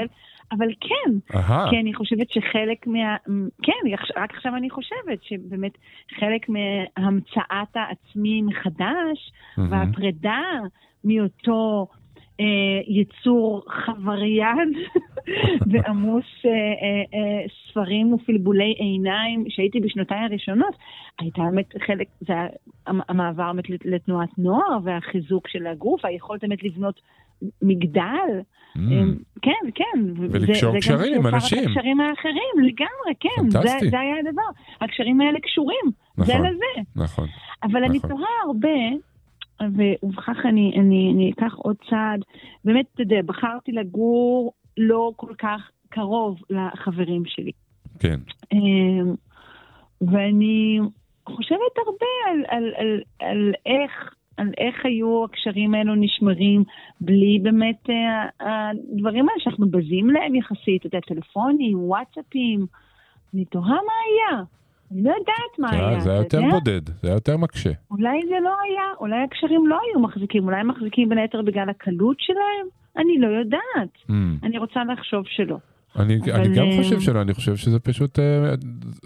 [0.53, 3.17] אבל כן, אהה, כי אני חושבת שחלק מה...
[3.63, 3.73] כן,
[4.17, 5.73] רק עכשיו אני חושבת שבאמת
[6.19, 9.73] חלק מהמצאת העצמי מחדש, מהמם.
[9.73, 10.43] והפרידה
[11.05, 11.87] מאותו
[12.41, 12.45] אה,
[12.87, 14.73] יצור חבריין
[15.73, 16.57] ועמוס אה, אה,
[17.15, 20.75] אה, ספרים ופלבולי עיניים שהייתי בשנותיי הראשונות,
[21.21, 22.33] הייתה באמת חלק, זה
[22.87, 27.01] המעבר באמת לת- לתנועת נוער והחיזוק של הגוף, היכולת באמת לבנות
[27.63, 28.41] מגדל.
[28.77, 28.81] Mm,
[29.43, 30.01] כן, כן.
[30.17, 31.59] ולקשור זה- זה קשרים עם אנשים.
[31.59, 33.51] הקשרים האחרים, לגמרי, כן.
[33.51, 33.91] זה, פנטסטי.
[33.91, 34.43] זה היה הדבר.
[34.81, 35.85] הקשרים האלה קשורים,
[36.17, 36.47] זה נכון.
[36.47, 36.83] לזה.
[36.97, 37.27] נכון.
[37.63, 38.11] אבל אני נכון.
[38.11, 38.69] תוהה הרבה,
[39.63, 42.21] ובכך אני, אני, אני אקח עוד צעד.
[42.65, 47.51] באמת, אתה יודע, בחרתי לגור לא כל כך קרוב לחברים שלי.
[47.99, 48.21] כן.
[48.53, 49.15] אמ,
[50.01, 50.79] ואני
[51.29, 54.15] חושבת הרבה על, על, על, על איך...
[54.37, 56.65] על איך היו הקשרים האלו נשמרים
[57.01, 62.67] בלי באמת אה, הדברים האלה שאנחנו בזים להם יחסית, אתה יודע, טלפונים, וואטסאפים.
[63.35, 64.43] אני תוהה מה היה.
[64.93, 66.01] אני לא יודעת מה היה-.
[66.01, 66.41] זה היה יותר?
[66.51, 67.71] בודד, זה היה יותר מקשה.
[67.91, 71.69] אולי זה לא היה, אולי הקשרים לא היו מחזיקים, אולי הם מחזיקים בין היתר בגלל
[71.71, 72.67] הקלות שלהם?
[72.97, 74.11] אני לא יודעת.
[74.11, 74.13] Mm.
[74.47, 75.57] אני רוצה לחשוב שלא.
[75.99, 78.55] אני, אבל, אני גם אה, חושב שלא, אני חושב שזה פשוט אה,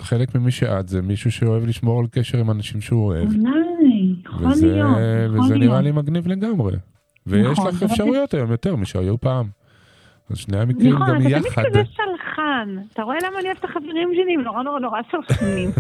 [0.01, 3.29] חלק ממי שאת, זה מישהו שאוהב לשמור על קשר עם אנשים שהוא אוהב.
[3.29, 3.78] אולי,
[4.24, 5.70] יכול וזה, להיות, יכול וזה להיות.
[5.70, 6.72] נראה לי מגניב לגמרי.
[7.26, 9.46] ויש נכון, לך אפשרויות היום יותר משהיו פעם.
[10.30, 11.62] אז שני המקרים נכון, גם אתה יחד.
[11.62, 12.76] תמיד כזה סלחן.
[12.92, 14.34] אתה רואה למה אני אוהבת את החברים שלי?
[14.34, 15.70] הם נורא נורא נורא סלחנים.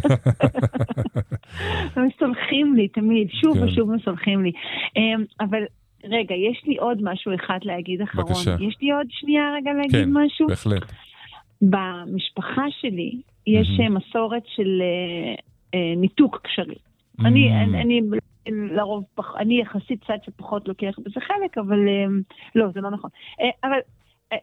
[1.96, 3.64] הם סולחים לי תמיד, שוב כן.
[3.64, 4.52] ושוב הם סולחים לי.
[4.96, 5.62] אמ, אבל
[6.04, 8.24] רגע, יש לי עוד משהו אחד להגיד אחרון.
[8.24, 8.56] בבקשה.
[8.60, 10.46] יש לי עוד שנייה רגע להגיד כן, משהו?
[10.46, 10.92] בהחלט.
[11.62, 13.80] במשפחה שלי יש.
[13.80, 15.34] אה, מסורת של אה,
[15.74, 16.87] אה, ניתוק קשרים.
[17.24, 17.54] אני, Mm.
[17.54, 18.00] אני, אני
[18.46, 22.06] לרוב, פח, אני יחסית צד שפחות לוקח בזה חלק, אבל אה,
[22.54, 23.10] לא, זה לא נכון.
[23.40, 23.78] אה, אבל
[24.32, 24.38] אה,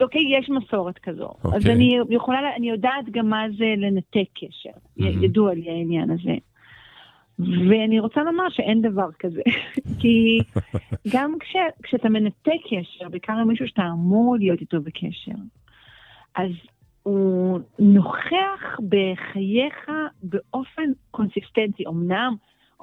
[0.00, 1.30] אוקיי, יש מסורת כזו.
[1.44, 1.72] אז אוקיי.
[1.72, 4.70] אני יכולה, אני יודעת גם מה זה לנתק קשר.
[4.96, 5.24] מהמם.
[5.24, 6.34] ידוע לי העניין הזה.
[7.38, 9.42] ואני רוצה לומר שאין דבר כזה.
[10.00, 10.38] כי
[11.14, 15.32] גם כש, כשאתה מנתק קשר, בעיקר עם מישהו שאתה אמור להיות איתו בקשר,
[16.34, 16.50] אז
[17.10, 19.90] הוא נוכח בחייך
[20.22, 21.86] באופן קונסיסטנטי.
[21.86, 22.34] אמנם,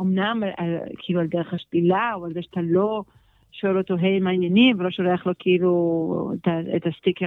[0.01, 3.03] אמנם על, על, כאילו על דרך השלילה, או על זה שאתה לא
[3.51, 7.25] שואל אותו, היי, מה העניינים, ולא שולח לו כאילו את, את הסטיקר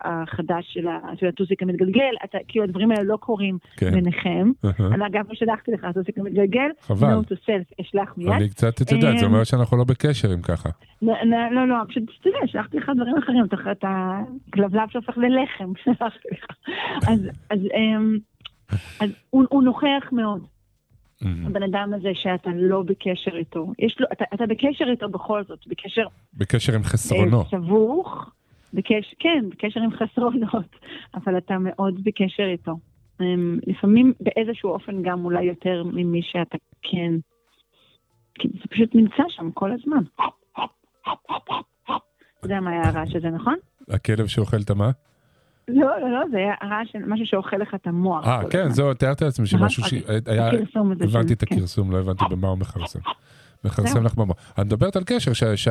[0.00, 0.86] החדש של,
[1.20, 3.90] של הטוסיק המתגלגל, אתה, כאילו הדברים האלה לא קורים כן.
[3.90, 4.50] ביניכם.
[4.64, 4.94] אהה.
[4.94, 7.06] אני אגב לא שלחתי לך הטוסיק המתגלגל, חבל.
[7.20, 8.28] to self, אשלח מיד.
[8.30, 10.68] אני קצת, את יודעת, זה אמ, אומר שאנחנו לא בקשר אם ככה.
[11.02, 14.20] נ- נ- לא, לא, פשוט, אתה יודע, שלחתי לך דברים אחרים, אתה-
[14.54, 16.46] כלבלב שהופך ללחם, שלחתי לך.
[17.08, 18.16] אז, אז, אמ,
[19.00, 20.40] אז הוא, הוא נוכח מאוד.
[21.22, 23.72] הבן אדם הזה שאתה לא בקשר איתו.
[23.78, 27.44] יש לו, אתה, אתה בקשר איתו בכל זאת, בקשר בקשר עם אה, חסרונו.
[27.44, 28.30] סבוך,
[28.74, 30.76] בקש, כן, בקשר עם חסרונות,
[31.16, 32.72] אבל אתה מאוד בקשר איתו.
[33.20, 37.12] אמ, לפעמים באיזשהו אופן גם אולי יותר ממי שאתה כן.
[38.42, 40.02] זה פשוט נמצא שם כל הזמן.
[42.38, 43.54] אתה יודע מה היה הרעש הזה, נכון?
[43.88, 44.90] הכלב שאוכל את המה?
[45.68, 48.26] לא, לא, לא, זה היה הרעש של משהו שאוכל לך את המוח.
[48.26, 48.70] אה, כן.
[48.70, 49.94] זהו, תיארתי לעצמי שמשהו ש...
[49.94, 50.20] אוקיי.
[50.26, 50.48] היה...
[50.48, 51.54] הפרסום הזה הבנתי את כן.
[51.56, 52.98] הכרסום, לא הבנתי במה הוא מכרסם.
[53.64, 54.04] מכרסם.
[54.04, 54.36] לך במוח.
[54.52, 55.68] את מדברת על קשר ש- ש-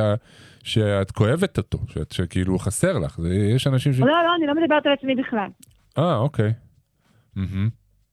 [0.62, 3.20] שאת כואבת אותו, שאת- שכאילו הוא חסר לך.
[3.20, 4.00] זה- יש אנשים ש...
[4.00, 5.48] לא, לא, אני לא מדברת על עצמי בכלל.
[5.98, 6.52] אה, אוקיי.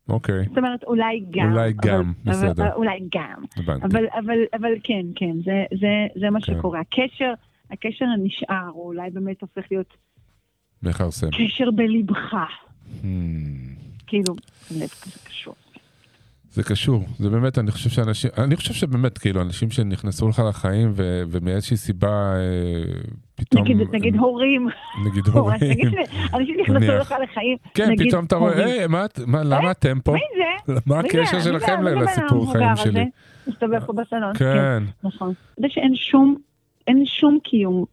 [0.09, 1.51] אוקיי, זאת אומרת, אולי גם.
[1.51, 2.73] אולי גם, בסדר.
[2.73, 3.43] אולי גם.
[3.83, 5.87] אבל, אבל, אבל כן, כן, זה, זה,
[6.21, 6.53] זה מה כן.
[6.53, 6.79] שקורה.
[6.79, 7.33] הקשר,
[7.71, 9.97] הקשר הנשאר, או אולי באמת הופך להיות
[10.85, 11.27] מכרסם.
[11.31, 12.33] קשר בלבך.
[13.01, 13.05] Hmm.
[14.07, 14.35] כאילו,
[14.71, 15.55] לב כזה קשור.
[16.51, 20.91] זה קשור, זה באמת, אני חושב שאנשים, אני חושב שבאמת, כאילו, אנשים שנכנסו לך לחיים
[20.95, 22.93] ו- ומאיזושהי סיבה אה,
[23.35, 23.63] פתאום...
[23.63, 24.67] נגיד, נגיד הורים.
[25.05, 25.59] נגיד הורים.
[25.69, 25.87] נגיד
[26.33, 26.93] אנשים נכנסו.
[26.99, 27.57] לך לחיים.
[27.73, 28.65] כן, נגיד פתאום אתה רואה.
[28.65, 30.13] היי, מה מה- למה אתם פה?
[30.13, 30.19] מי
[30.67, 30.73] זה?
[30.85, 31.43] מה הקשר זה?
[31.43, 31.89] שלכם זה?
[31.89, 32.75] זה לסיפור חיים?
[32.75, 33.05] שלי?
[33.47, 34.33] מסתובב פה בסלון.
[34.37, 34.83] כן.
[35.03, 35.31] נכון.
[35.31, 36.35] אתה יודע שאין שום,
[36.87, 37.85] אין שום קיום,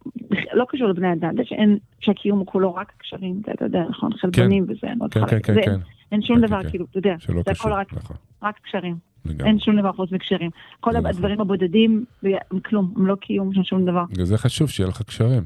[0.53, 4.11] לא קשור לבני אדם, יודע שאין, שהקיום הוא כולו רק קשרים, זה אתה יודע, נכון,
[4.13, 5.39] חלבונים וזה, אני כן, כן.
[5.43, 5.75] כן, זה- כן,
[6.11, 6.69] אין שום כן, דבר, כן.
[6.69, 8.95] כאילו, אתה יודע, זה הכל רק, נכון, רק קשרים.
[9.25, 9.47] לגמרי.
[9.49, 10.49] אין שום דבר חוץ מקשרים.
[10.79, 11.15] כל זה נכון.
[11.15, 14.03] הדברים הבודדים, הם כלום, הם לא קיום של שום דבר.
[14.11, 15.43] בגלל זה חשוב שיהיה לך קשרים.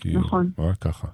[0.00, 0.50] כי נכון.
[0.58, 1.08] רק ככה.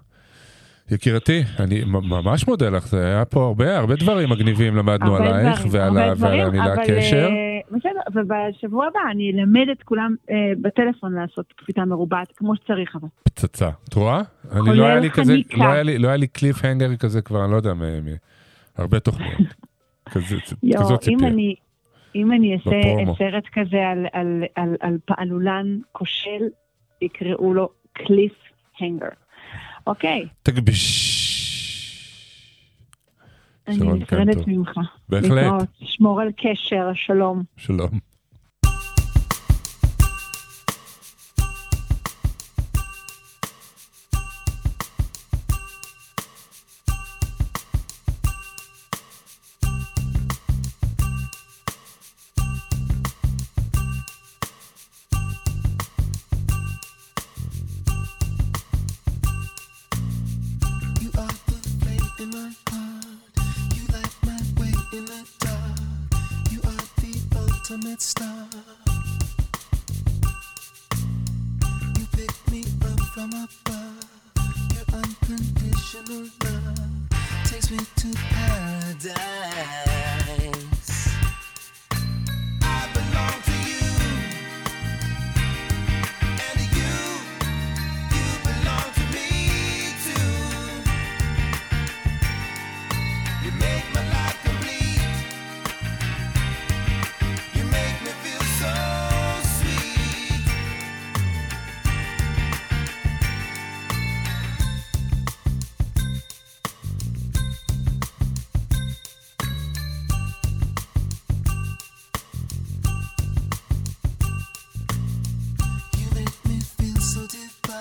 [0.90, 5.66] יקירתי, אני ממש מודה לך, זה היה פה הרבה, הרבה דברים מגניבים למדנו הרבה עלייך
[5.66, 7.28] דברים, ועל המילה קשר.
[7.30, 12.96] אה, בסדר, ובשבוע הבא אני אלמד את כולם אה, בטלפון לעשות קפיצה מרובעת כמו שצריך,
[12.96, 13.08] אבל.
[13.22, 13.70] פצצה.
[13.88, 14.20] את רואה?
[14.52, 15.34] אני לא היה לי כזה.
[15.56, 18.16] לא היה לי- לא היה לי קליף הנגר כזה כבר, אני לא יודע, מ- מ-
[18.76, 19.32] הרבה תוכניות.
[20.12, 21.30] כזה- יואו, כזאת אם ציפייה.
[21.30, 21.54] אני,
[22.14, 22.70] אם אני אעשה.
[23.18, 26.42] סרט כזה על, על, על, על פעלולן כושל,
[27.02, 28.32] יקראו לו קליף
[28.80, 29.08] הנגר.
[29.86, 31.07] אוקיי, תגביש.
[33.68, 34.50] אני שרון נפרדת קנטו.
[34.50, 34.78] ממך.
[35.08, 35.30] בהחלט.
[35.30, 35.68] להתראות.
[35.80, 37.42] שמור על קשר, שלום.
[37.56, 38.07] שלום.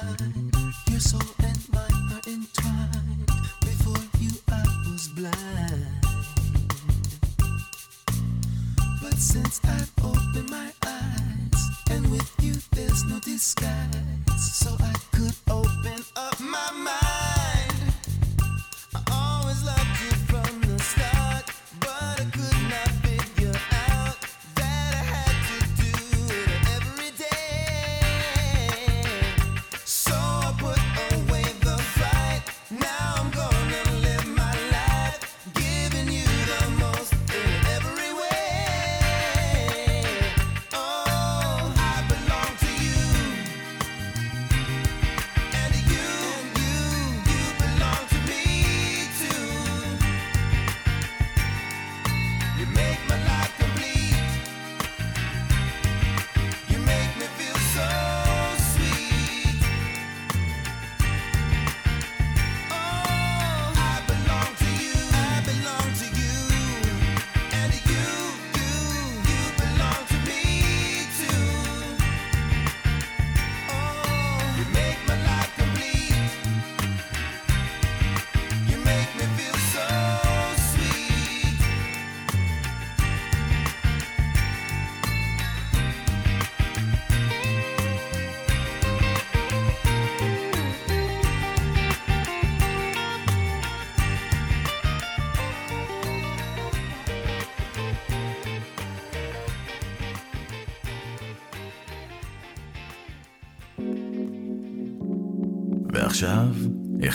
[0.03, 0.26] love.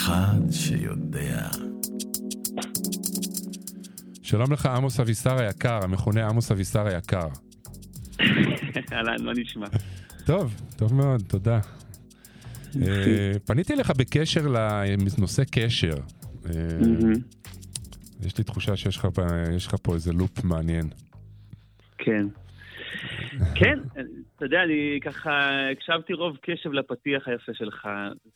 [0.02, 1.48] אחד שיודע.
[4.22, 7.28] שלום לך, עמוס אבישר היקר, המכונה עמוס אבישר היקר.
[8.92, 9.66] אהלן, מה נשמע?
[10.26, 11.60] טוב, טוב מאוד, תודה.
[12.82, 15.94] אה, פניתי אליך בקשר לנושא קשר.
[16.46, 16.52] אה.
[18.22, 18.96] יש לי תחושה שיש
[19.66, 20.88] לך פה איזה לופ מעניין.
[21.98, 22.26] כן.
[23.54, 23.78] כן,
[24.36, 27.88] אתה יודע, אני ככה הקשבתי רוב קשב לפתיח היפה שלך,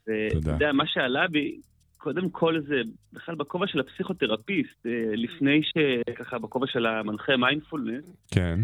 [0.07, 0.51] ואתה.
[0.51, 1.61] יודע, מה שעלה בי,
[1.97, 2.83] קודם כל זה
[3.13, 8.59] בכלל בכובע של הפסיכותרפיסט, אה, לפני שככה בכובע של המנחה מיינדפולנס, כן.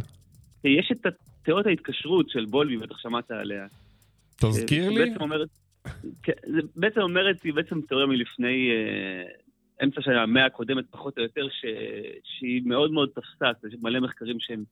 [0.64, 1.06] יש את
[1.42, 3.66] תיאוריית ההתקשרות של בולבי, בטח שמעת עליה.
[4.36, 5.06] תזכיר לי.
[5.06, 5.48] שבעצם אומרת,
[6.22, 11.22] כן, זה בעצם אומרת, היא בעצם תיאוריה מלפני אה, אמצע של המאה הקודמת, פחות או
[11.22, 11.64] יותר, ש,
[12.24, 14.64] שהיא מאוד מאוד תפסה, יש מלא מחקרים שהם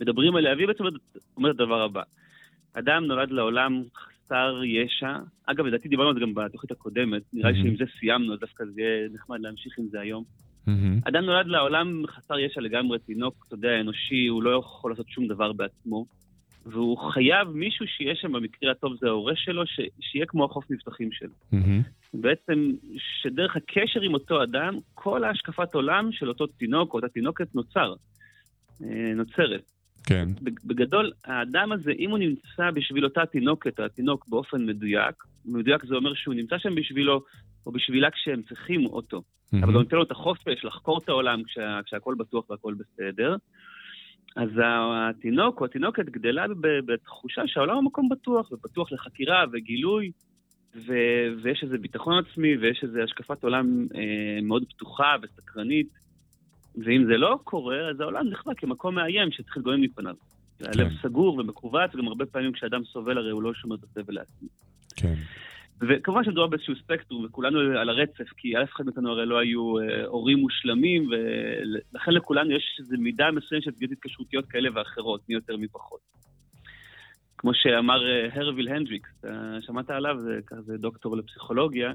[0.00, 0.84] מדברים עליה, והיא בעצם
[1.36, 2.02] אומרת את הדבר הבא.
[2.72, 7.62] אדם נולד לעולם חסר ישע, אגב, לדעתי דיברנו על זה גם בתוכנית הקודמת, נראה לי.
[7.62, 10.24] שעם זה סיימנו, אז דווקא זה יהיה נחמד להמשיך עם זה היום.
[10.66, 11.00] מהמם.
[11.04, 15.28] אדם נולד לעולם חסר ישע לגמרי, תינוק, אתה יודע, אנושי, הוא לא יכול לעשות שום
[15.28, 16.06] דבר בעצמו,
[16.66, 19.80] והוא חייב מישהו שיהיה שם, במקרה הטוב זה ההורה שלו, ש...
[20.00, 21.34] שיהיה כמו החוף מבטחים שלו.
[21.52, 21.82] מהמם.
[22.14, 27.54] בעצם, שדרך הקשר עם אותו אדם, כל ההשקפת עולם של אותו תינוק או אותה תינוקת
[27.54, 27.94] נוצר,
[28.82, 29.75] אה, נוצרת.
[30.06, 30.28] כן.
[30.64, 35.94] בגדול, האדם הזה, אם הוא נמצא בשביל אותה תינוקת או התינוק באופן מדויק, מדויק זה
[35.94, 37.22] אומר שהוא נמצא שם בשבילו
[37.66, 39.22] או בשבילה כשהם צריכים אותו.
[39.52, 39.74] אבל מהמם.
[39.74, 43.36] הוא נותן לו את החופש לחקור את העולם כשה, כשהכול בטוח והכול בסדר.
[44.36, 44.48] אז
[44.94, 50.10] התינוק או התינוקת גדלה בתחושה שהעולם הוא מקום בטוח, ובטוח לחקירה וגילוי,
[50.76, 56.05] ו- ויש איזה ביטחון עצמי ויש איזו השקפת עולם אה, מאוד פתוחה וסקרנית.
[56.84, 60.14] ואם זה לא קורה, אז העולם נחווה כמקום מאיים שצריך להתגונן מפניו.
[60.60, 64.48] הלב סגור ומכווץ, וגם הרבה פעמים כשאדם סובל הרי הוא לא שומר את הסבל לעצמו.
[64.96, 65.14] כן.
[65.80, 70.04] וכמובן שמדובר באיזשהו ספקטרום, וכולנו על הרצף, כי אף אחד מאיתנו הרי לא היו אה,
[70.06, 75.56] הורים מושלמים, ולכן לכולנו יש איזו מידה מסוימת של פגיעות התקשרותיות כאלה ואחרות, מי יותר
[75.56, 76.00] מי פחות.
[77.38, 79.22] כמו שאמר אה, הרוויל הנדריקס,
[79.60, 80.16] שמעת עליו?
[80.20, 81.88] זה כזה דוקטור לפסיכולוגיה.
[81.88, 81.94] הוא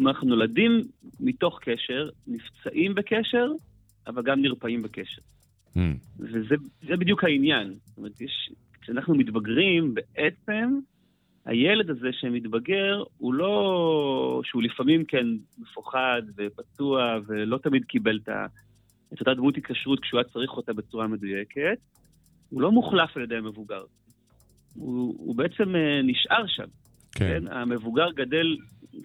[0.00, 0.80] אומר, אנחנו נולדים
[1.20, 3.48] מתוך קשר, נפצעים בקשר,
[4.06, 5.22] אבל גם נרפאים בקשר.
[5.76, 5.96] מהמם.
[6.18, 6.54] וזה
[6.88, 7.74] זה בדיוק העניין.
[7.84, 8.50] זאת אומרת, יש,
[8.80, 10.78] כשאנחנו מתבגרים, בעצם
[11.44, 14.40] הילד הזה שמתבגר, הוא לא...
[14.44, 15.26] שהוא לפעמים כן
[15.58, 18.46] מפוחד ופצוע ולא תמיד קיבל את, ה,
[19.12, 21.78] את אותה דמות התקשרות כשהוא היה צריך אותה בצורה מדויקת,
[22.50, 23.84] הוא לא מוחלף על ידי המבוגר.
[24.74, 26.66] הוא, הוא בעצם אה, נשאר שם.
[27.12, 27.28] כן.
[27.28, 27.52] כן?
[27.52, 28.56] המבוגר גדל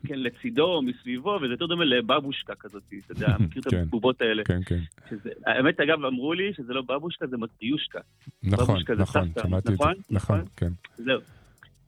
[0.07, 3.77] כן, לצידו מסביבו, וזה יותר דומה לבבושקה כזאת, אתה יודע, מכיר את כן.
[3.77, 4.43] הבובות האלה.
[4.43, 4.79] כן, כן.
[5.09, 7.99] שזה, האמת, אגב, אמרו לי שזה לא בבושקה, זה מטריושקה.
[8.43, 9.73] נכון, זה נכון, שמעתי את זה.
[9.73, 9.93] נכון?
[10.09, 10.45] נכון, נכון?
[10.55, 10.71] כן.
[10.97, 11.19] זהו.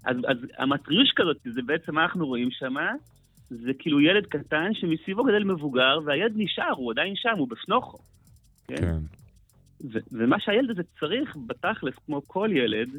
[0.06, 2.76] אז, אז המטריושקה הזאת, זה בעצם מה אנחנו רואים שם,
[3.50, 7.98] זה כאילו ילד קטן שמסביבו גדל מבוגר, והילד נשאר, הוא עדיין שם, הוא בפנוכו.
[8.68, 8.76] כן?
[8.76, 9.00] כן.
[9.92, 12.90] ו- ומה שהילד הזה צריך, בתכלס, כמו כל ילד,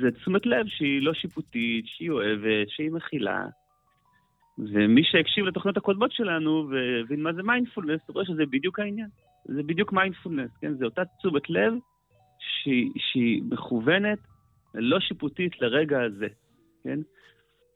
[0.00, 3.46] זה תשומת לב שהיא לא שיפוטית, שהיא אוהבת, שהיא מכילה.
[4.58, 9.08] ומי שהקשיב לתוכניות הקודמות שלנו והבין מה זה מיינדפולנס, רואה שזה בדיוק העניין.
[9.44, 10.74] זה בדיוק מיינדפולנס, כן?
[10.74, 11.72] זה אותה תשומת לב
[12.38, 14.18] שהיא, שהיא מכוונת,
[14.74, 16.26] לא שיפוטית לרגע הזה,
[16.84, 16.98] כן?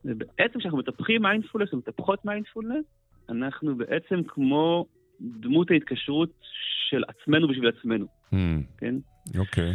[0.04, 2.84] ובעצם כשאנחנו מטפחים מיינדפולנס ומטפחות מיינדפולנס,
[3.28, 4.86] אנחנו בעצם כמו
[5.20, 6.30] דמות ההתקשרות
[6.90, 8.62] של עצמנו בשביל עצמנו, מהמם.
[8.78, 8.94] כן?
[9.38, 9.72] אוקיי.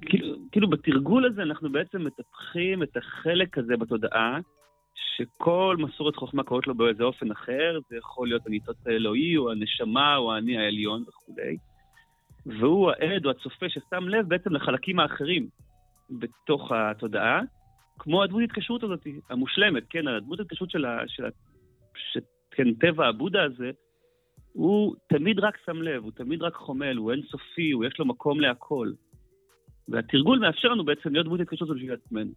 [0.00, 4.38] כאילו, כאילו בתרגול הזה אנחנו בעצם מטפחים את החלק הזה בתודעה,
[4.94, 10.16] שכל מסורת חוכמה קוראת לו באיזה אופן אחר, זה יכול להיות הניצוץ האלוהי, או הנשמה,
[10.16, 11.56] או האני העליון וכולי.
[12.46, 15.48] והוא העד או הצופה ששם לב בעצם לחלקים האחרים
[16.10, 17.40] בתוך התודעה,
[17.98, 20.98] כמו הדמות התקשרות הזאת, המושלמת, כן, הדמות התקשרות של ה...
[21.06, 21.28] של ה...
[21.94, 22.18] ש...
[22.50, 23.70] כן, טבע הבודה הזה,
[24.52, 28.40] הוא תמיד רק שם לב, הוא תמיד רק חומל, הוא אינסופי, הוא יש לו מקום
[28.40, 28.92] להכל.
[29.88, 32.30] והתרגול מאפשר לנו בעצם להיות דמות התקשרות בשביל עצמנו.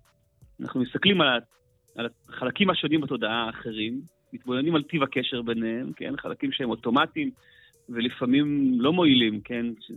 [0.61, 1.39] אנחנו מסתכלים על.
[1.95, 4.01] על החלקים השונים בתודעה האחרים,
[4.33, 6.13] מתבוננים על טיב הקשר ביניהם, כן?
[6.17, 7.31] חלקים שהם אוטומטיים
[7.89, 9.65] ולפעמים לא מועילים, כן?
[9.79, 9.91] ש-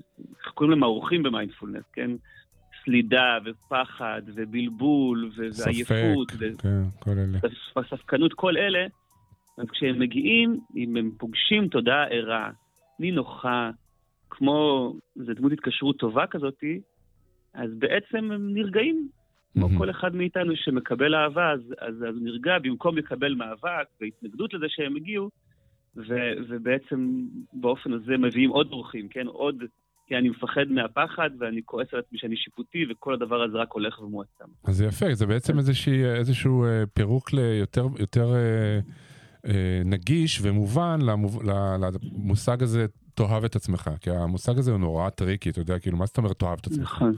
[0.55, 2.11] קוראים להם האורחים במיינדפולנס, כן?
[2.85, 6.31] סלידה ופחד ובלבול ו- ועייפות.
[6.31, 7.39] ספק, כן, כל אלה.
[7.91, 8.87] ספקנות, כל אלה,
[9.59, 12.51] אז כשהם מגיעים, אם הם פוגשים תודעה ערה,
[12.99, 13.71] נינוחה,
[14.31, 16.81] כמו, זו דמות התקשרות טובה כזאתי,
[17.55, 19.09] אז בעצם הם נרגעים.
[19.55, 19.69] כמו.
[19.79, 24.97] כל אחד מאיתנו שמקבל אהבה, אז, אז, אז נרגע במקום לקבל מאבק והתנגדות לזה שהם
[24.97, 25.31] הגיעו,
[25.97, 26.15] ו,
[26.49, 29.27] ובעצם באופן הזה מביאים עוד אורחים, כן?
[29.27, 29.65] עוד
[30.07, 34.03] כי אני מפחד מהפחד ואני כועס על עצמי שאני שיפוטי, וכל הדבר הזה רק הולך
[34.03, 34.45] ומועצם.
[34.65, 38.79] אז זה יפה, זה בעצם איזושהי, איזשהו אה, פירוק ליותר יותר, אה,
[39.47, 43.91] אה, נגיש ומובן למושג הזה, תאהב את עצמך.
[44.01, 46.93] כי המושג הזה הוא נורא טריקי, אתה יודע, כאילו, מה זאת אומרת תאהב את עצמך?
[46.93, 47.15] נכון.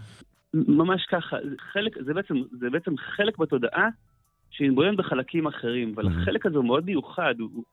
[0.55, 1.37] ממש ככה,
[1.73, 3.89] חלק, זה בעצם, זה בעצם חלק בתודעה
[4.51, 6.07] שמתבונן בחלקים אחרים, אבל.
[6.09, 7.65] החלק הזה הוא מאוד מיוחד, הוא,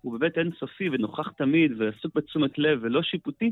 [0.00, 3.50] הוא באמת אינסופי ונוכח תמיד ועסוק בתשומת לב ולא שיפוטי,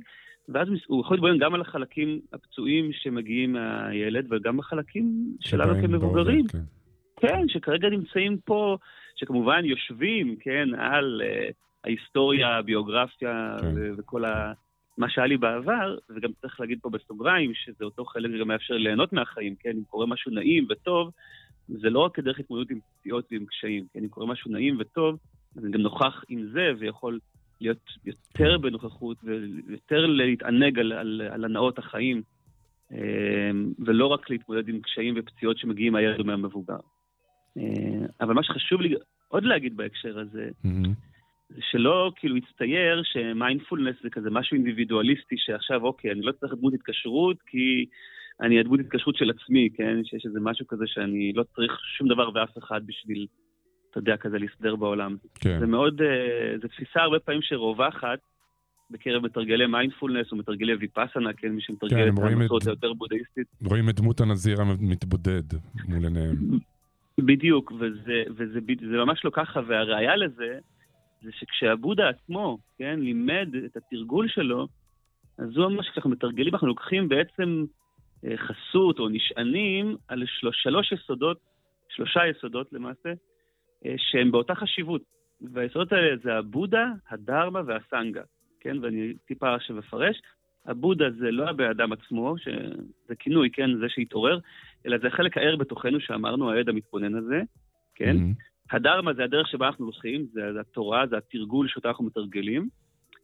[0.48, 6.46] ואז הוא יכול להתבונן גם על החלקים הפצועים שמגיעים מהילד וגם בחלקים שלנו כמבוגרים.
[6.48, 6.58] כן.
[7.20, 8.76] כן, שכרגע נמצאים פה,
[9.16, 11.52] שכמובן יושבים, כן, על uh,
[11.84, 13.72] ההיסטוריה, הביוגרפיה כן.
[13.76, 14.52] ו- וכל ה...
[14.98, 19.12] מה שהיה לי בעבר, וגם צריך להגיד פה בסוגריים, שזה אותו חלק שגם מאפשר ליהנות
[19.12, 21.10] מהחיים, כן, אם קורה משהו נעים וטוב,
[21.68, 25.18] זה לא רק כדרך התמודדות עם פציעות ועם קשיים, כן, אם קורה משהו נעים וטוב,
[25.56, 27.18] אז אני גם נוכח עם זה ויכול
[27.60, 32.22] להיות יותר בנוכחות ויותר להתענג על, על, על הנאות החיים,
[32.92, 36.78] אה, ולא רק להתמודד עם קשיים ופציעות שמגיעים מהילד או מהמבוגר.
[37.58, 38.94] אה, אבל מה שחשוב לי
[39.28, 41.09] עוד להגיד בהקשר הזה, מהמם.
[41.70, 47.36] שלא כאילו יצטייר שמיינדפולנס זה כזה משהו אינדיבידואליסטי שעכשיו אוקיי, אני לא צריך דמות התקשרות
[47.46, 47.86] כי
[48.40, 50.04] אני הדמות התקשרות של עצמי, כן?
[50.04, 53.26] שיש איזה משהו כזה שאני לא צריך שום דבר ואף אחד בשביל,
[53.90, 55.16] אתה יודע, כזה להסתדר בעולם.
[55.34, 55.60] כן.
[55.60, 58.18] זה מאוד, אה, זו תפיסה הרבה פעמים שרווחת
[58.90, 61.48] בקרב מתרגלי מיינדפולנס או מתרגלי ויפאסנה, כן?
[61.48, 63.46] מי כן, שמתרגל הם את המסורת היותר בודהיסטית.
[63.64, 65.42] רואים את דמות הנזיר המתבודד
[65.88, 66.36] מול עיניהם.
[67.20, 70.58] בדיוק, וזה, וזה בד- זה ממש לא ככה, והראיה לזה,
[71.22, 74.66] זה שכשהבודה עצמו, כן, לימד את התרגול שלו,
[75.38, 77.64] אז הוא ממש, כשאנחנו מתרגלים, אנחנו לוקחים בעצם
[78.24, 81.38] אה, חסות או נשענים על שלוש, שלוש יסודות,
[81.88, 83.12] שלושה יסודות למעשה,
[83.86, 85.02] אה, שהם באותה חשיבות.
[85.52, 88.22] והיסודות האלה זה הבודה, הדרמה והסנגה,
[88.60, 90.20] כן, ואני טיפה עכשיו אפרש.
[90.66, 94.38] הבודה זה לא הבן אדם עצמו, שזה כינוי, כן, זה שהתעורר,
[94.86, 97.42] אלא זה החלק הער בתוכנו שאמרנו, העד המתבונן הזה,
[97.94, 98.16] כן?
[98.16, 98.32] מהמם.
[98.72, 102.68] הדרמה זה הדרך שבה אנחנו הולכים, זה, זה התורה, זה התרגול שאותה אנחנו מתרגלים,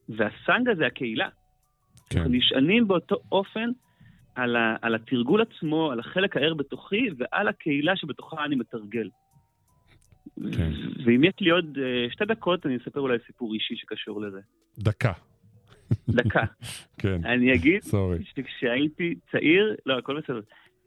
[0.08, 1.28] והסנגה זה הקהילה.
[2.10, 2.18] כן.
[2.18, 3.70] אנחנו נשענים באותו אופן
[4.34, 9.08] על, ה, על התרגול עצמו, על החלק הער בתוכי ועל הקהילה שבתוכה אני מתרגל.
[10.56, 10.70] כן.
[11.04, 14.40] ואם יש לי עוד uh, שתי דקות, אני אספר אולי סיפור אישי שקשור לזה.
[14.78, 15.12] דקה.
[16.08, 16.44] דקה.
[17.00, 18.18] כן, אני אגיד סורי.
[18.24, 20.40] שכשהייתי צעיר, לא, הכל בסדר.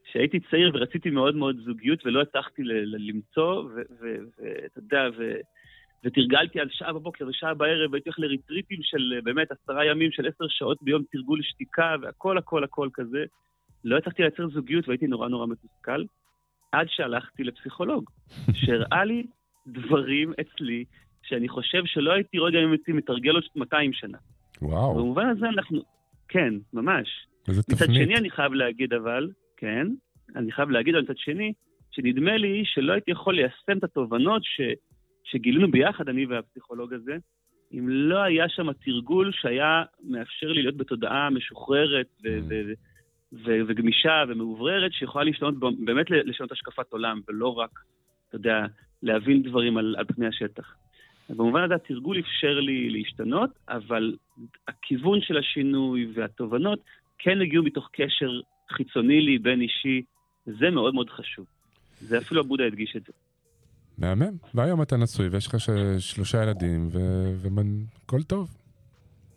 [0.09, 3.63] כשהייתי צעיר ורציתי מאוד מאוד זוגיות ולא הצלחתי ל- ל- למצוא,
[3.99, 5.39] ואתה יודע, ו-
[6.03, 10.27] ותרגלתי על שעה בבוקר ושעה בערב, והייתי הולך לריטריטים של אה, באמת עשרה ימים של
[10.27, 13.25] עשר שעות ביום תרגול שתיקה והכל הכל הכל כזה.
[13.83, 16.03] לא הצלחתי לייצר זוגיות והייתי נורא נורא מתוסכל,
[16.71, 18.09] עד שהלכתי לפסיכולוג,
[18.53, 19.25] שהראה לי
[19.67, 20.83] דברים אצלי
[21.23, 24.17] שאני חושב שלא הייתי גם אם הייתי מתרגל עוד 200 שנה.
[24.61, 25.81] וואו, במובן הזה אנחנו,
[26.27, 27.07] כן, ממש.
[27.47, 28.07] איזה מצד תפנית.
[28.07, 29.29] שני אני חייב להגיד אבל,
[29.59, 29.87] כן,
[30.35, 31.53] אני חייב להגיד אבל מצד שני,
[31.91, 34.61] שנדמה לי שלא הייתי יכול ליישם את התובנות ש,
[35.23, 37.17] שגילינו ביחד, אני והפסיכולוג הזה,
[37.73, 42.43] אם לא היה שם תרגול שהיה מאפשר לי להיות בתודעה משוחררת ו- Mm.
[42.49, 42.73] ו-
[43.33, 45.53] ו- וגמישה ומאובררת, שיכולה להשתנות,
[45.85, 47.79] באמת לשנות השקפת עולם, ולא רק,
[48.27, 48.65] אתה יודע,
[49.03, 50.75] להבין דברים על, על פני השטח.
[51.29, 54.15] אז במובן הזה התרגול אפשר לי להשתנות, אבל
[54.67, 56.79] הכיוון של השינוי והתובנות
[57.17, 58.39] כן הגיעו מתוך קשר
[58.71, 60.01] חיצוני לי, בין אישי,
[60.45, 61.45] זה מאוד מאוד חשוב.
[62.01, 63.13] זה אפילו הבודה הדגיש את זה.
[63.97, 64.37] מהמם.
[64.53, 65.55] והיום אתה נשוי ויש לך
[65.99, 68.49] שלושה ילדים והכל טוב.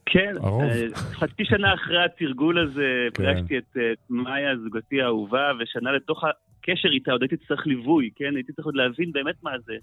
[0.06, 0.34] כן.
[0.44, 3.22] אה, חצי שנה אחרי התרגול הזה כן.
[3.22, 8.10] פגשתי את אה, את מאיה, זוגתי האהובה, ושנה לתוך הקשר איתה עוד הייתי צריך ליווי,
[8.16, 8.34] כן?
[8.34, 9.76] הייתי צריך עוד להבין באמת מה זה.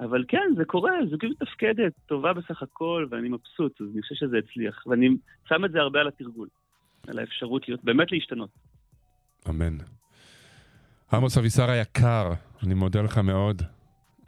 [0.00, 4.38] אבל כן, זה קורה, זוגיות מתפקדת, טובה בסך הכל, ואני מבסוט, אז אני חושב שזה
[4.38, 4.86] הצליח.
[4.86, 5.08] ואני
[5.48, 6.48] שם את זה הרבה על התרגול,
[7.08, 8.50] על האפשרות להיות, באמת להשתנות.
[9.48, 9.76] אמן.
[11.12, 12.32] עמוס אבישר היקר,
[12.62, 13.62] אני מודה לך מאוד.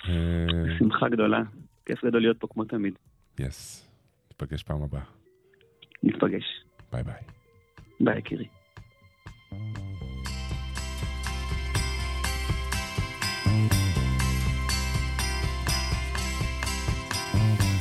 [0.08, 0.14] אה,
[0.78, 1.42] שמחה גדולה,
[1.86, 2.94] כיף גדול להיות פה כמו תמיד.
[3.38, 3.88] yes.
[4.30, 5.02] ניפגש פעם הבאה.
[6.02, 6.44] ניפגש.
[6.92, 7.14] ביי ביי.
[8.00, 8.48] ביי, יקירי.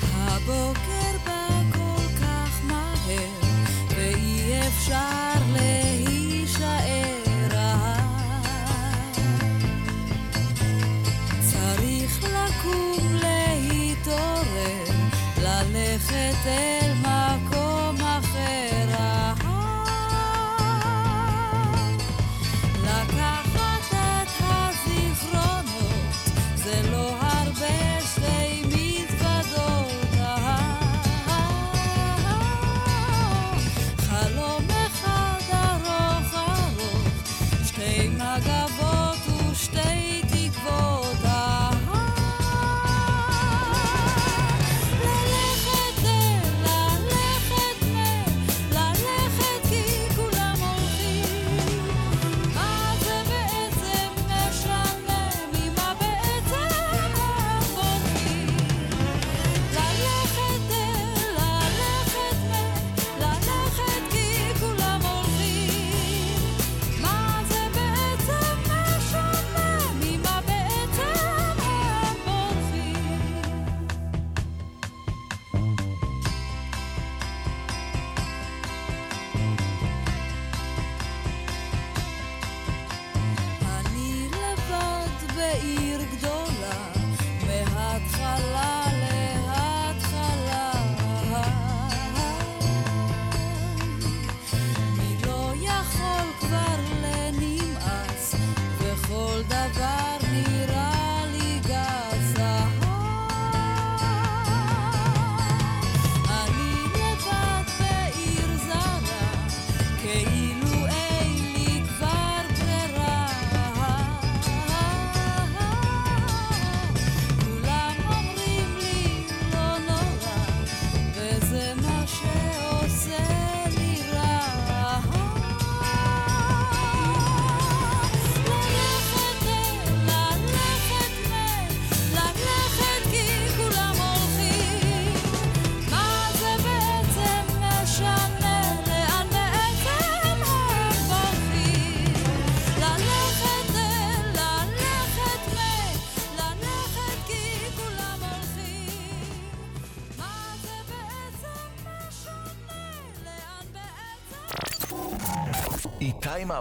[0.01, 1.12] הבוקר
[16.45, 16.72] usted.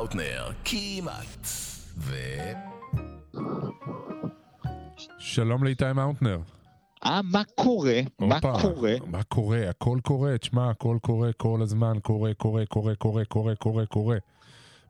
[0.02, 1.46] איתי מאוטנר, כמעט.
[1.98, 2.16] ו...
[5.18, 6.38] שלום לאיתי מאונטנר.
[7.04, 8.00] אה, מה קורה?
[8.18, 8.94] מה קורה?
[9.06, 9.68] מה קורה?
[9.68, 14.16] הכל קורה, תשמע, הכל קורה כל הזמן, קורה, קורה, קורה, קורה, קורה, קורה, קורה.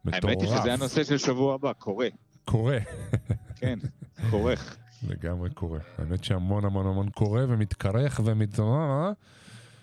[0.07, 0.61] האמת היא מטורף.
[0.61, 2.09] שזה הנושא של שבוע הבא, קורה.
[2.45, 2.79] קורה.
[3.57, 3.79] כן,
[4.31, 4.77] קורך.
[5.11, 5.79] לגמרי קורה.
[5.99, 9.13] האמת שהמון המון המון קורה ומתקרך ומתעורר,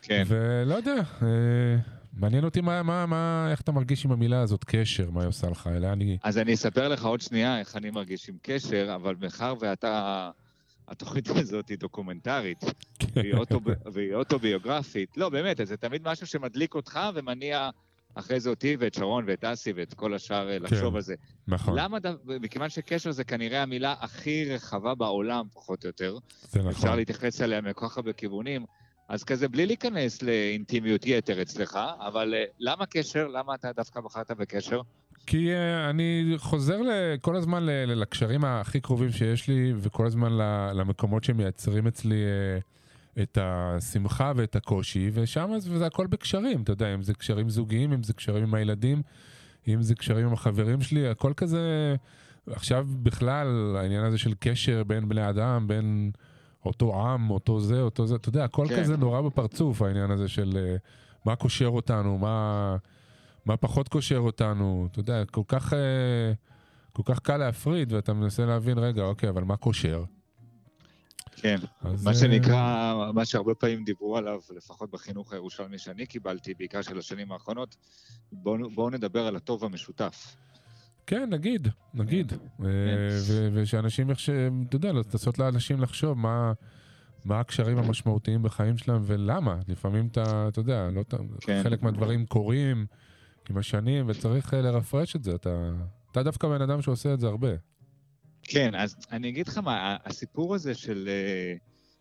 [0.02, 0.24] כן.
[0.28, 1.78] ולא יודע, אה,
[2.14, 5.50] מעניין אותי מה, מה, מה, איך אתה מרגיש עם המילה הזאת, קשר, מה היא עושה
[5.50, 6.18] לך, אלא אני...
[6.24, 10.30] אז אני אספר לך עוד שנייה איך אני מרגיש עם קשר, אבל מאחר ואתה...
[10.90, 12.64] התוכנית הזאת היא דוקומנטרית,
[13.16, 13.64] והיא, אוטוב...
[13.94, 15.18] והיא אוטוביוגרפית.
[15.18, 17.70] לא, באמת, זה תמיד משהו שמדליק אותך ומניע
[18.16, 21.16] אחרי זה אותי ואת שרון ואת אסי ואת כל השאר אה, לחשוב על זה.
[21.48, 26.60] נכון, למה, ד- מכיוון שקשר זה כנראה המילה הכי רחבה בעולם, פחות או יותר, זה
[26.60, 26.98] אפשר נכון.
[26.98, 28.66] להתייחס אליה מכל כך הרבה כיוונים,
[29.10, 33.28] אז כזה בלי להיכנס לאינטימיות יתר אצלך, אבל אה, למה קשר?
[33.28, 34.82] למה אתה דווקא בחרת בקשר?
[35.26, 36.80] כי uh, אני חוזר
[37.22, 40.32] כל הזמן לקשרים הכי קרובים שיש לי, וכל הזמן
[40.74, 47.04] למקומות שמייצרים אצלי uh, את השמחה ואת הקושי, ושם זה הכל בקשרים, אתה יודע, אם
[47.04, 49.02] זה קשרים זוגיים, אם זה קשרים עם הילדים,
[49.68, 51.96] אם זה קשרים עם החברים שלי, הכל כזה...
[52.52, 56.12] עכשיו בכלל, העניין הזה של קשר בין בני אדם, בין
[56.66, 58.80] אותו עם, אותו זה, אותו זה, אתה יודע, הכל כן.
[58.80, 60.76] כזה נורא בפרצוף, העניין הזה של אה,
[61.26, 62.78] מה קושר אותנו, מה,
[63.46, 66.32] מה פחות קושר אותנו, אתה יודע, כל כך, אה,
[66.94, 70.04] כל כך קל להפריד, ואתה מנסה להבין, רגע, אוקיי, אבל מה קושר?
[71.36, 71.58] כן.
[71.82, 76.82] אז, מה אה, שנקרא, מה שהרבה פעמים דיברו עליו, לפחות בחינוך הירושלמי שאני קיבלתי, בעיקר
[76.82, 77.76] של השנים האחרונות,
[78.32, 80.36] בואו בוא נדבר על הטוב המשותף.
[81.10, 82.30] כן, נגיד, נגיד.
[82.32, 82.66] כן.
[82.66, 86.54] אה, ושאנשים, שהם, אתה יודע, לנסות לאנשים לחשוב מה...
[87.26, 89.60] מה הקשרים המשמעותיים בחיים שלהם ולמה.
[89.68, 91.04] לפעמים אתה, אתה יודע, לא,
[91.42, 91.64] כן.
[91.64, 92.86] חלק מהדברים קורים
[93.50, 95.36] עם השנים וצריך אה, לרפרש את זה.
[95.36, 95.72] אתה,
[96.12, 97.52] אתה דווקא בן אדם שעושה את זה הרבה.
[98.44, 101.56] כן, אז אני אגיד לך מה, הסיפור הזה של, אה,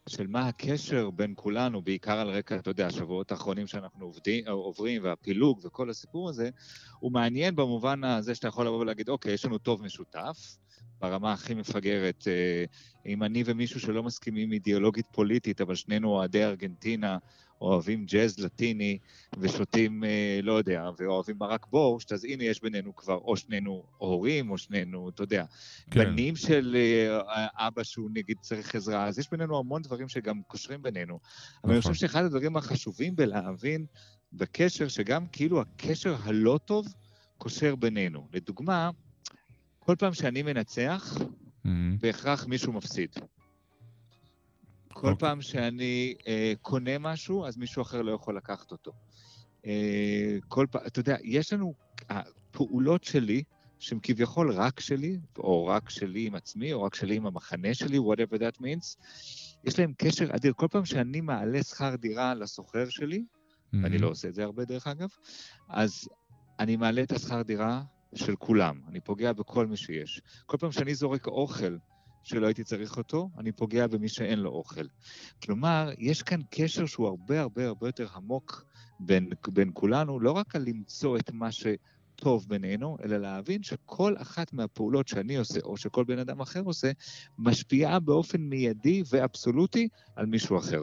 [0.09, 5.05] של מה הקשר בין כולנו, בעיקר על רקע, אתה יודע, השבועות האחרונים שאנחנו עובדים, עוברים,
[5.05, 6.51] והפילוג וכל הסיפור הזה,
[6.99, 10.57] הוא מעניין במובן הזה שאתה יכול לבוא ולהגיד, אוקיי, יש לנו טוב משותף,
[11.01, 12.65] ברמה הכי מפגרת, אה,
[13.07, 17.19] אם אני ומישהו שלא מסכימים אידיאולוגית פוליטית, אבל שנינו אוהדי ארגנטינה,
[17.61, 18.99] אוהבים ג'אז לטיני
[19.39, 24.51] ושותים, אה, לא יודע, ואוהבים מרק בורשט, אז הנה יש בינינו כבר או שנינו הורים,
[24.51, 25.45] או שנינו, אתה יודע,
[25.91, 26.01] כן.
[26.01, 30.83] בנים של אה, אבא שהוא נגיד צריך עזרה, אז יש בינינו המון דברים שגם קושרים
[30.83, 31.19] בינינו.
[31.65, 31.93] אבל אני נכון.
[31.93, 33.87] חושב שאחד הדברים החשובים בלהבין
[34.33, 36.87] בקשר, שגם כאילו הקשר הלא טוב
[37.39, 38.29] קושר בינינו.
[38.33, 38.91] לדוגמה,
[39.89, 41.69] כל פעם שאני מנצח, Mhm.
[42.01, 43.11] בהכרח מישהו מפסיד.
[44.93, 45.15] כל אוקיי.
[45.19, 48.93] פעם שאני אה, קונה משהו, אז מישהו אחר לא יכול לקחת אותו.
[49.67, 51.75] אה, כל פעם, אתה יודע, יש לנו,
[52.09, 53.43] הפעולות שלי,
[53.79, 57.99] שהן כביכול רק שלי, או רק שלי עם עצמי, או רק שלי עם המחנה שלי,
[57.99, 58.97] whatever that means,
[59.65, 60.53] יש להם קשר אדיר.
[60.57, 63.25] כל פעם שאני מעלה שכר דירה לסוחר שלי,
[63.73, 64.01] ואני Mhm.
[64.03, 65.09] לא עושה את זה הרבה דרך אגב,
[65.69, 66.09] אז
[66.59, 67.83] אני מעלה את השכר דירה
[68.15, 70.21] של כולם, אני פוגע בכל מי שיש.
[70.47, 71.77] כל פעם שאני זורק אוכל
[72.23, 74.85] שלא הייתי צריך אותו, אני פוגע במי שאין לו אוכל.
[75.43, 78.65] כלומר, יש כאן קשר שהוא הרבה הרבה הרבה יותר עמוק
[79.01, 84.53] בין, בין כולנו, לא רק על למצוא את מה שטוב בינינו, אלא להבין שכל אחת
[84.53, 86.91] מהפעולות שאני עושה, או שכל בן אדם אחר עושה,
[87.39, 90.83] משפיעה באופן מיידי ואבסולוטי על מישהו אחר.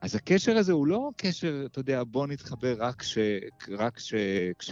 [0.00, 3.18] אז הקשר הזה הוא לא קשר, אתה יודע, בוא נתחבר רק, כש,
[3.78, 4.14] רק כש,
[4.58, 4.70] כש,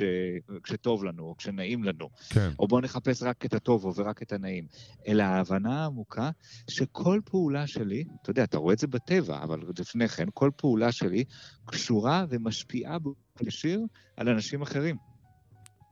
[0.63, 2.51] כשטוב לנו, או כשנעים לנו, כן.
[2.59, 4.67] או בוא נחפש רק את הטוב ורק את הנעים,
[5.09, 6.31] אלא ההבנה העמוקה
[6.71, 10.93] שכל פעולה שלי, אתה יודע, אתה רואה את זה בטבע, אבל לפני כן, כל פעולה
[10.93, 11.25] שלי
[11.65, 13.81] קשורה ומשפיעה באופן ישיר
[14.17, 14.97] על אנשים אחרים.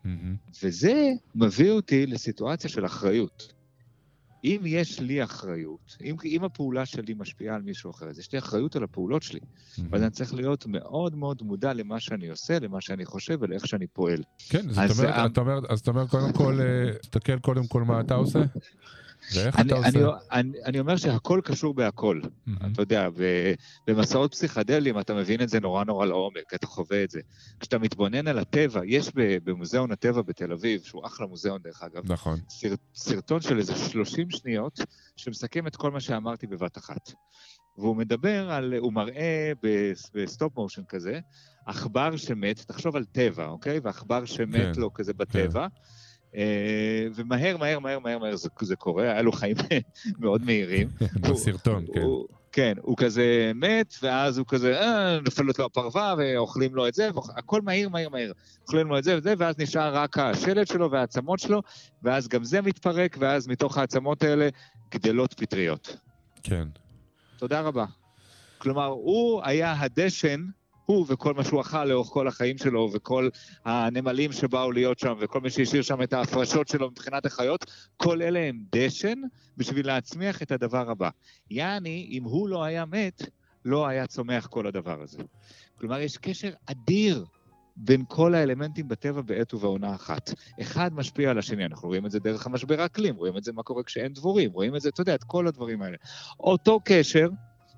[0.05, 0.37] מהמם.
[0.62, 3.53] וזה מביא אותי לסיטואציה של אחריות.
[4.45, 8.38] אם יש לי אחריות, אם, אם הפעולה שלי משפיעה על מישהו אחר, אז יש לי
[8.38, 9.40] אחריות על הפעולות שלי.
[9.90, 13.86] ואז אני צריך להיות מאוד מאוד מודע למה שאני עושה, למה שאני חושב ולאיך שאני
[13.86, 14.22] פועל.
[14.49, 17.82] כן, זאת אז אומרת, אתה אומר, אז אתה אומר קודם כל, אה, תסתכל קודם כל
[17.82, 18.38] מה אתה עושה,
[19.33, 19.89] ואיך אני, אתה עושה.
[19.89, 20.01] אני,
[20.33, 22.20] אני, אני אומר שהכל קשור בהכל.
[22.47, 22.72] מהמם.
[22.72, 23.09] אתה יודע,
[23.87, 27.20] במסעות פסיכדליים אתה מבין את זה נורא נורא לעומק, אתה חווה את זה.
[27.61, 32.39] כשאתה מתבונן על הטבע, יש במוזיאון הטבע בתל אביב, שהוא אחלה מוזיאון דרך אגב, נכון.
[32.49, 34.81] סרט, סרטון של איזה 30 שניות,
[35.16, 37.12] שמסכם את כל מה שאמרתי בבת אחת.
[37.79, 39.53] והוא מדבר על, הוא מראה
[40.14, 41.20] ב stop motion כזה,
[41.66, 43.81] עכבר שמת, תחשוב על טבע, אוקיי?
[43.83, 45.62] ועכבר שמת כן, לו כזה בטבע.
[45.62, 45.68] אה,
[47.14, 49.57] ומהר, מהר, מהר, מהר, מהר זה, זה קורה, היה לו חיים
[50.20, 50.89] מאוד מהירים.
[51.30, 52.01] בסרטון, כן.
[52.01, 56.95] הוא, כן, הוא כזה מת, ואז הוא כזה, אה, נופלת לו הפרווה, ואוכלים לו את
[56.95, 58.32] זה, והכל מהיר, מהיר, מהיר.
[58.62, 61.62] אוכלים לו את זה וזה, ואז נשאר רק השלד שלו והעצמות שלו,
[62.03, 64.49] ואז גם זה מתפרק, ואז מתוך העצמות האלה
[64.91, 65.97] גדלות פטריות.
[66.43, 66.68] כן.
[67.39, 67.85] תודה רבה.
[68.59, 70.45] כלומר, הוא היה הדשן,
[70.87, 73.28] הוא וכל מה שהוא אכל לאורך כל החיים שלו, וכל
[73.64, 78.41] הנמלים שבאו להיות שם, וכל מי שהשאיר שם את ההפרשות שלו מבחינת החיות, כל אלה
[78.41, 79.18] הם דשן
[79.57, 81.09] בשביל להצמיח את הדבר הבא.
[81.51, 83.22] יעני, אם הוא לא היה מת,
[83.64, 85.18] לא היה צומח כל הדבר הזה.
[85.78, 87.24] כלומר, יש קשר אדיר
[87.76, 90.30] בין כל האלמנטים בטבע בעת ובעונה אחת.
[90.61, 93.62] אחד משפיע על השני, אנחנו רואים את זה דרך המשבר האקלים, רואים את זה מה
[93.62, 95.97] קורה כשאין דבורים, רואים את זה, אתה יודע, את כל הדברים האלה.
[96.41, 97.28] אותו קשר,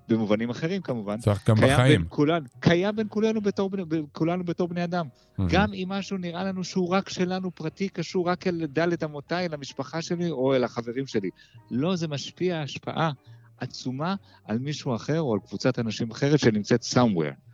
[0.08, 2.00] במובנים אחרים כמובן, צריך גם קיים בחיים.
[2.00, 3.70] בין כולנו, קיים בין כולנו בתור,
[4.12, 5.06] כולנו בתור בני אדם.
[5.38, 5.50] מהמם.
[5.52, 9.54] גם אם משהו נראה לנו שהוא רק שלנו פרטי, קשור רק אל דלת אמותיי, אל
[9.54, 11.30] המשפחה שלי או אל החברים שלי.
[11.70, 13.10] לא, זה משפיע השפעה
[13.58, 17.45] עצומה על מישהו אחר או על קבוצת אנשים אחרת שנמצאת somewhere.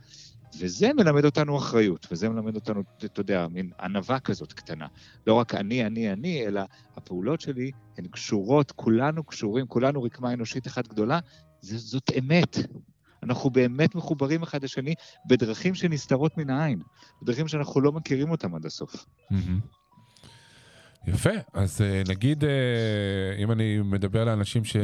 [0.59, 4.87] וזה מלמד אותנו אחריות, וזה מלמד אותנו, אתה יודע, מין ענווה כזאת קטנה.
[5.27, 6.63] לא רק אני, אני, אני, אלא
[6.97, 11.19] הפעולות שלי הן קשורות, כולנו קשורים, כולנו רקמה אנושית אחת גדולה,
[11.61, 12.57] זה, זאת אמת.
[13.23, 14.95] אנחנו באמת מחוברים אחד לשני
[15.27, 16.83] בדרכים שנסתרות מן העין,
[17.23, 19.07] בדרכים שאנחנו לא מכירים אותם עד הסוף.
[19.31, 19.61] מהמם.
[21.07, 22.51] יפה, אז אה, נגיד, אה,
[23.39, 24.77] אם אני מדבר לאנשים ש...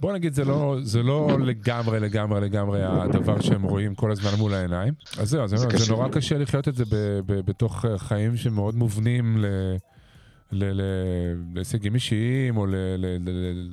[0.00, 4.54] בוא נגיד, זה לא, זה לא לגמרי, לגמרי, לגמרי הדבר שהם רואים כל הזמן מול
[4.54, 4.94] העיניים.
[5.18, 5.92] אז זהו, זה אומר, זה קשה.
[5.92, 9.46] נורא קשה לחיות את זה ב, ב, בתוך חיים שמאוד מובנים ל,
[10.52, 10.82] ל, ל,
[11.54, 12.74] להישגים אישיים, או ל...
[12.74, 13.70] ל, ל, ל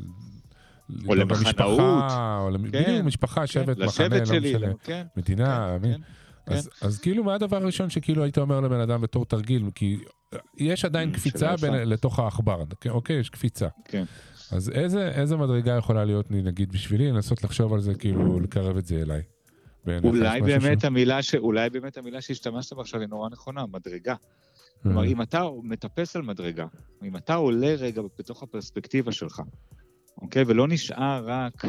[1.08, 1.80] או גם למחנאות.
[1.80, 4.68] או כן, בדיוק, משפחה, שבט, מחנה, לא משנה.
[4.84, 6.02] כן, מדינה, כן, מין.
[6.48, 9.70] אז, אז כאילו, מה הדבר הראשון שכאילו היית אומר לבן אדם בתור תרגיל?
[9.76, 9.98] כי
[10.58, 11.74] יש עדיין קפיצה בין.
[11.74, 13.20] לתוך העכבר, כן, אוקיי?
[13.20, 13.68] יש קפיצה.
[13.86, 14.04] כן.
[14.52, 18.86] אז איזה, איזה מדרגה יכולה להיות, נגיד, בשבילי, לנסות לחשוב על זה, כאילו, לקרב את
[18.86, 19.22] זה אליי?
[20.04, 21.36] אולי באמת שהוא- המילה, ש...
[21.36, 24.16] אולי באמת המילה שהשתמשת בה עכשיו היא נורא נכונה, מדרגה.
[24.84, 26.66] כלומר, אה, אם אתה מטפס על מדרגה,
[27.04, 29.42] אם אתה עולה רגע בתוך הפרספקטיבה שלך,
[30.22, 30.44] אוקיי?
[30.48, 31.66] ולא נשאר רק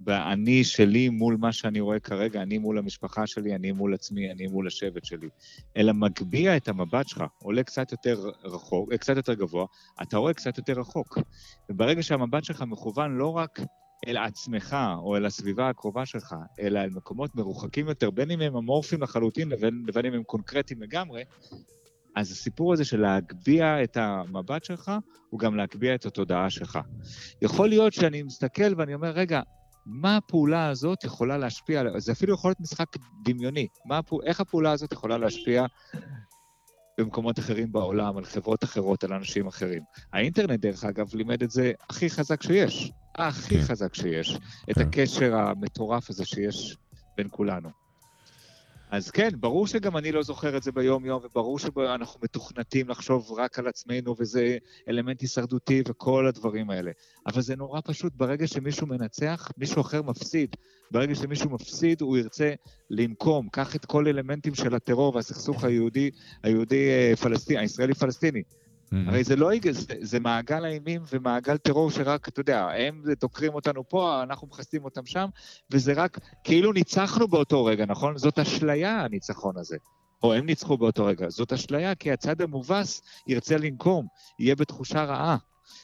[0.00, 4.46] באני שלי מול מה שאני רואה כרגע, אני מול המשפחה שלי, אני מול עצמי, אני
[4.46, 5.28] מול השבט שלי,
[5.76, 9.66] אלא מגביה את המבט שלך, עולה קצת יותר רחוק, אה, קצת יותר גבוה,
[10.02, 11.18] אתה רואה קצת יותר רחוק.
[11.70, 13.60] וברגע שהמבט שלך מכוון לא רק
[14.06, 18.56] אל עצמך או אל הסביבה הקרובה שלך, אלא אל מקומות מרוחקים יותר, בין אם הם
[18.56, 21.22] אמורפיים לחלוטין לבין, לבין אם הם קונקרטיים לגמרי,
[22.16, 24.92] אז הסיפור הזה של להגביה את המבט שלך,
[25.30, 26.78] הוא גם להגביה את התודעה שלך.
[27.42, 29.40] יכול להיות שאני מסתכל ואני אומר, רגע,
[29.90, 32.86] מה הפעולה הזאת יכולה להשפיע, זה אפילו יכול להיות משחק
[33.24, 35.66] דמיוני, מה, איך הפעולה הזאת יכולה להשפיע
[36.98, 39.82] במקומות אחרים בעולם, על חברות אחרות, על אנשים אחרים.
[40.12, 42.92] האינטרנט, דרך אגב, לימד את זה הכי חזק שיש.
[43.14, 43.62] הכי כן.
[43.62, 44.38] חזק שיש.
[44.70, 44.80] את כן.
[44.80, 46.76] הקשר המטורף הזה שיש
[47.16, 47.79] בין כולנו.
[48.90, 53.58] אז כן, ברור שגם אני לא זוכר את זה ביום-יום, וברור שאנחנו מתוכנתים לחשוב רק
[53.58, 56.90] על עצמנו, וזה אלמנט הישרדותי וכל הדברים האלה.
[57.26, 60.56] אבל זה נורא פשוט, ברגע שמישהו מנצח, מישהו אחר מפסיד.
[60.90, 62.54] ברגע שמישהו מפסיד, הוא ירצה
[62.90, 63.48] לנקום.
[63.48, 66.10] קח את כל האלמנטים של הטרור והסכסוך היהודי,
[66.42, 68.42] היהודי-פלסטיני, הישראלי-פלסטיני.
[68.92, 69.08] מהמם.
[69.08, 73.88] הרי זה לא, זה, זה מעגל האימים ומעגל טרור שרק, אתה יודע, הם דוקרים אותנו
[73.88, 75.26] פה, אנחנו מחסלים אותם שם,
[75.70, 78.18] וזה רק כאילו ניצחנו באותו רגע, נכון?
[78.18, 79.76] זאת אשליה, הניצחון הזה.
[80.22, 81.30] או הם ניצחו באותו רגע.
[81.30, 84.06] זאת אשליה, כי הצד המובס ירצה לנקום,
[84.38, 85.36] יהיה בתחושה רעה.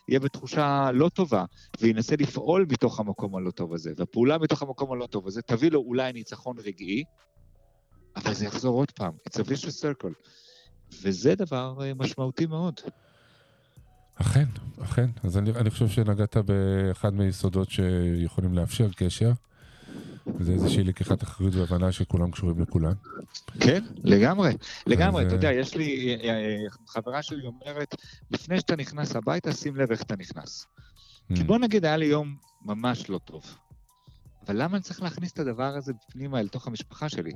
[0.08, 1.44] יהיה בתחושה לא טובה,
[1.80, 5.80] וינסה לפעול מתוך המקום הלא טוב הזה, והפעולה מתוך המקום הלא טוב הזה תביא לו
[5.80, 7.04] אולי ניצחון רגעי,
[8.16, 9.12] אבל זה יחזור עוד פעם.
[9.28, 10.12] It's a vicious circle.
[11.02, 12.80] וזה דבר אה, משמעותי מאוד.
[14.14, 14.44] אכן,
[14.82, 15.10] אכן.
[15.24, 19.32] אז אני, אני חושב שנגעת באחד מיסודות שיכולים לאפשר קשר.
[20.40, 22.92] זה איזושהי לקיחת אחריות והבנה שכולם קשורים לכולם.
[23.60, 24.56] כן, לגמרי.
[24.86, 26.56] לגמרי, אז, אתה יודע, אה, יש לי, אה,
[26.88, 27.94] חברה שלי אומרת,
[28.30, 30.66] לפני שאתה נכנס הביתה, שים לב איך אתה נכנס.
[31.34, 31.44] כי Mm.
[31.44, 33.56] בוא נגיד, היה לי יום ממש לא טוב.
[34.46, 37.32] אבל למה אני צריך להכניס את הדבר הזה פנימה אל תוך המשפחה שלי?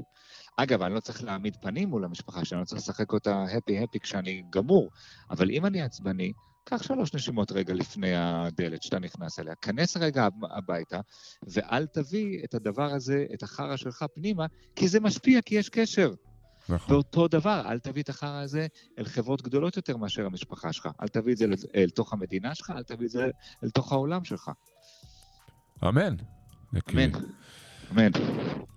[0.56, 4.00] אגב, אני לא צריך להעמיד פנים מול המשפחה שלי, אני לא צריך לשחק אותה הפי-הפי
[4.00, 4.90] כשאני גמור.
[5.30, 6.32] אבל אם אני עצבני,
[6.64, 9.54] קח שלוש נשימות רגע לפני הדלת שאתה נכנס אליה.
[9.54, 11.00] כנס רגע הב- הביתה,
[11.42, 14.46] ואל תביא את הדבר הזה, את החרא שלך פנימה,
[14.76, 16.12] כי זה משפיע, כי יש קשר.
[16.68, 16.94] נכון.
[16.94, 18.66] ואותו דבר, אל תביא את החרא הזה
[18.98, 20.88] אל חברות גדולות יותר מאשר המשפחה שלך.
[21.02, 23.30] אל תביא את זה אל תוך המדינה שלך, אל תביא את זה
[23.64, 24.50] אל תוך העולם שלך.
[25.88, 26.16] אמן.
[26.90, 27.10] אמן.
[27.92, 28.10] אמן.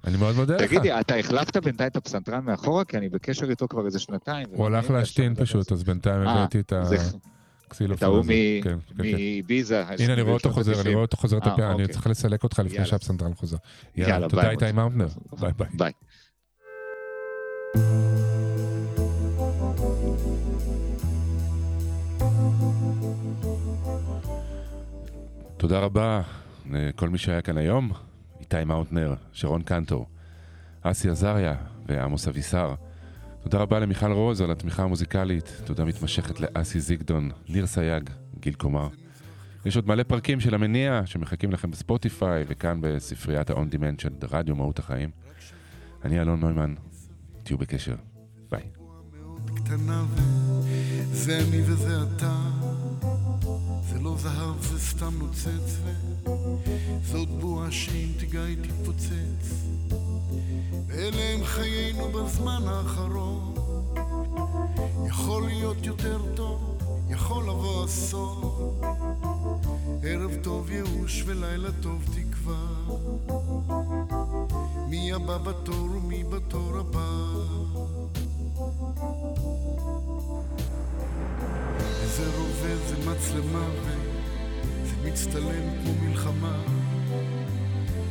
[0.07, 0.61] אני מאוד מודה לך.
[0.61, 2.85] תגידי, אתה החלפת בינתיים את הפסנתרן מאחורה?
[2.85, 4.47] כי אני בקשר איתו כבר איזה שנתיים.
[4.51, 6.95] הוא הלך להשתין פשוט, אז בינתיים אה, הבאתי את זה-
[7.67, 8.33] הקסילופון את ההוא הזה.
[8.33, 9.15] מ- כן, כן, כן.
[9.43, 9.83] מביזה.
[9.99, 11.87] הנה, אני רואה אותו חוזר, אני רואה אותו חוזר את אה, הפעם, אני אוקיי.
[11.87, 12.85] צריך לסלק אותך לפני.
[12.85, 13.57] שהפסנתרן חוזר.
[13.95, 14.71] יאללה, יאללה, תודה ביי, איתי.
[14.71, 15.07] מאונטנר.
[15.39, 15.67] ביי ביי.
[15.77, 15.91] ביי.
[25.57, 26.21] תודה רבה
[26.71, 27.91] לכל מי שהיה כאן היום.
[28.43, 30.07] איתי מאונטנר, שרון קנטור,
[30.81, 32.75] אסי עזריה ועמוס אבישר.
[33.43, 35.61] תודה רבה למיכל רוז על התמיכה המוזיקלית.
[35.65, 38.87] תודה מתמשכת לאסי זיגדון, ניר סייג, גיל קומר.
[39.65, 44.55] יש עוד מלא פרקים של המניע שמחכים לכם בספוטיפיי וכאן בספריית ה-on demand של רדיו
[44.55, 45.09] מהות החיים.
[46.05, 46.73] אני אלון נוימן,
[47.43, 47.95] תהיו בקשר.
[48.51, 48.63] ביי.
[51.11, 52.52] וזה אני וזה אתה
[53.93, 55.77] זה לא זהב זה סתם נוצץ
[57.01, 59.65] וזאת בועה שאם תיגע היא תתפוצץ.
[60.87, 63.53] ואלה הם חיינו בזמן האחרון.
[65.07, 66.77] יכול להיות יותר טוב
[67.09, 68.79] יכול לבוא אסון.
[70.03, 72.65] ערב טוב ייאוש ולילה טוב תקווה.
[74.89, 77.33] מי הבא בתור ומי בתור הבא
[82.13, 86.57] איזה רובה זה מצלמה וזה מצטלם כמו מלחמה.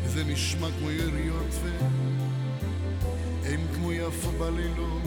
[0.05, 1.55] וזה נשמע כמו יריות
[3.43, 5.03] ואין כמו יפו בלילות.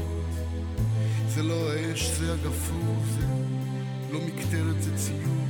[1.27, 3.25] זה לא האש זה הגפרור זה
[4.11, 5.45] לא מקטרת זה ציור.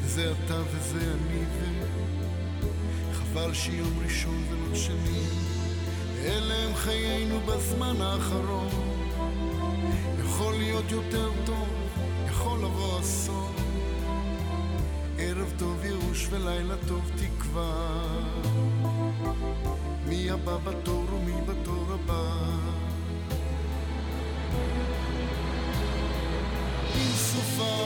[0.00, 1.44] וזה אתה וזה אני
[3.10, 5.20] וחבל שיום ראשון ולא שני.
[6.24, 8.68] אלה הם חיינו בזמן האחרון.
[10.24, 11.67] יכול להיות יותר טוב,
[13.00, 13.52] אסון.
[15.18, 17.88] ערב טוב ייאוש ולילה טוב תקווה.
[20.06, 22.32] מי הבא בתור ומי בתור הבא.
[26.96, 27.76] אם סופה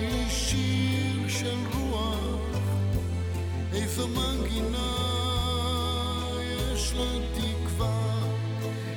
[0.00, 2.58] היא שיר של רוח,
[3.72, 4.96] איזו מנגינה
[6.42, 8.10] יש לה תקווה.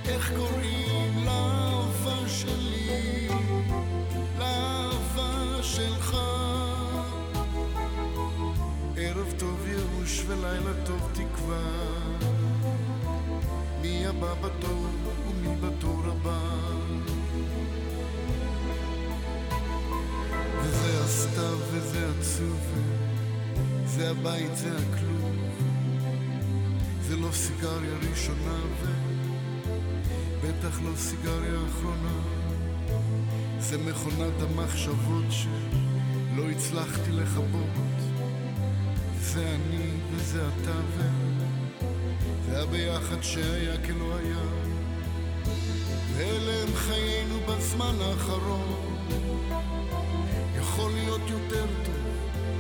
[0.06, 3.23] איך קוראים לאהבה שלי,
[11.54, 12.44] תקווה.
[13.82, 14.86] מי הבא בתור
[15.28, 16.40] ומי בתור הבא.
[20.62, 22.60] וזה הסתיו וזה עצוב,
[23.86, 25.24] זה הבית, זה הכלוב.
[27.02, 28.86] זה לא סיגריה ראשונה ו...
[30.42, 32.20] בטח לא סיגריה אחרונה
[33.60, 37.94] זה מכונת המחשבות שלא הצלחתי לכבות
[39.20, 41.33] זה אני וזה אתה ו...
[42.64, 44.44] זה הביחד שהיה כלא היה.
[46.14, 48.98] ואלה הם חיינו בזמן האחרון.
[50.58, 51.96] יכול להיות יותר טוב,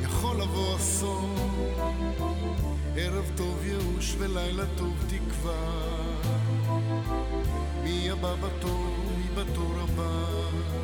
[0.03, 1.35] יכול לבוא אסון.
[2.95, 5.55] ערב טוב ייאוש ולילה טוב תקווה.
[7.83, 10.82] מי הבא בתור, מי בתור הבא.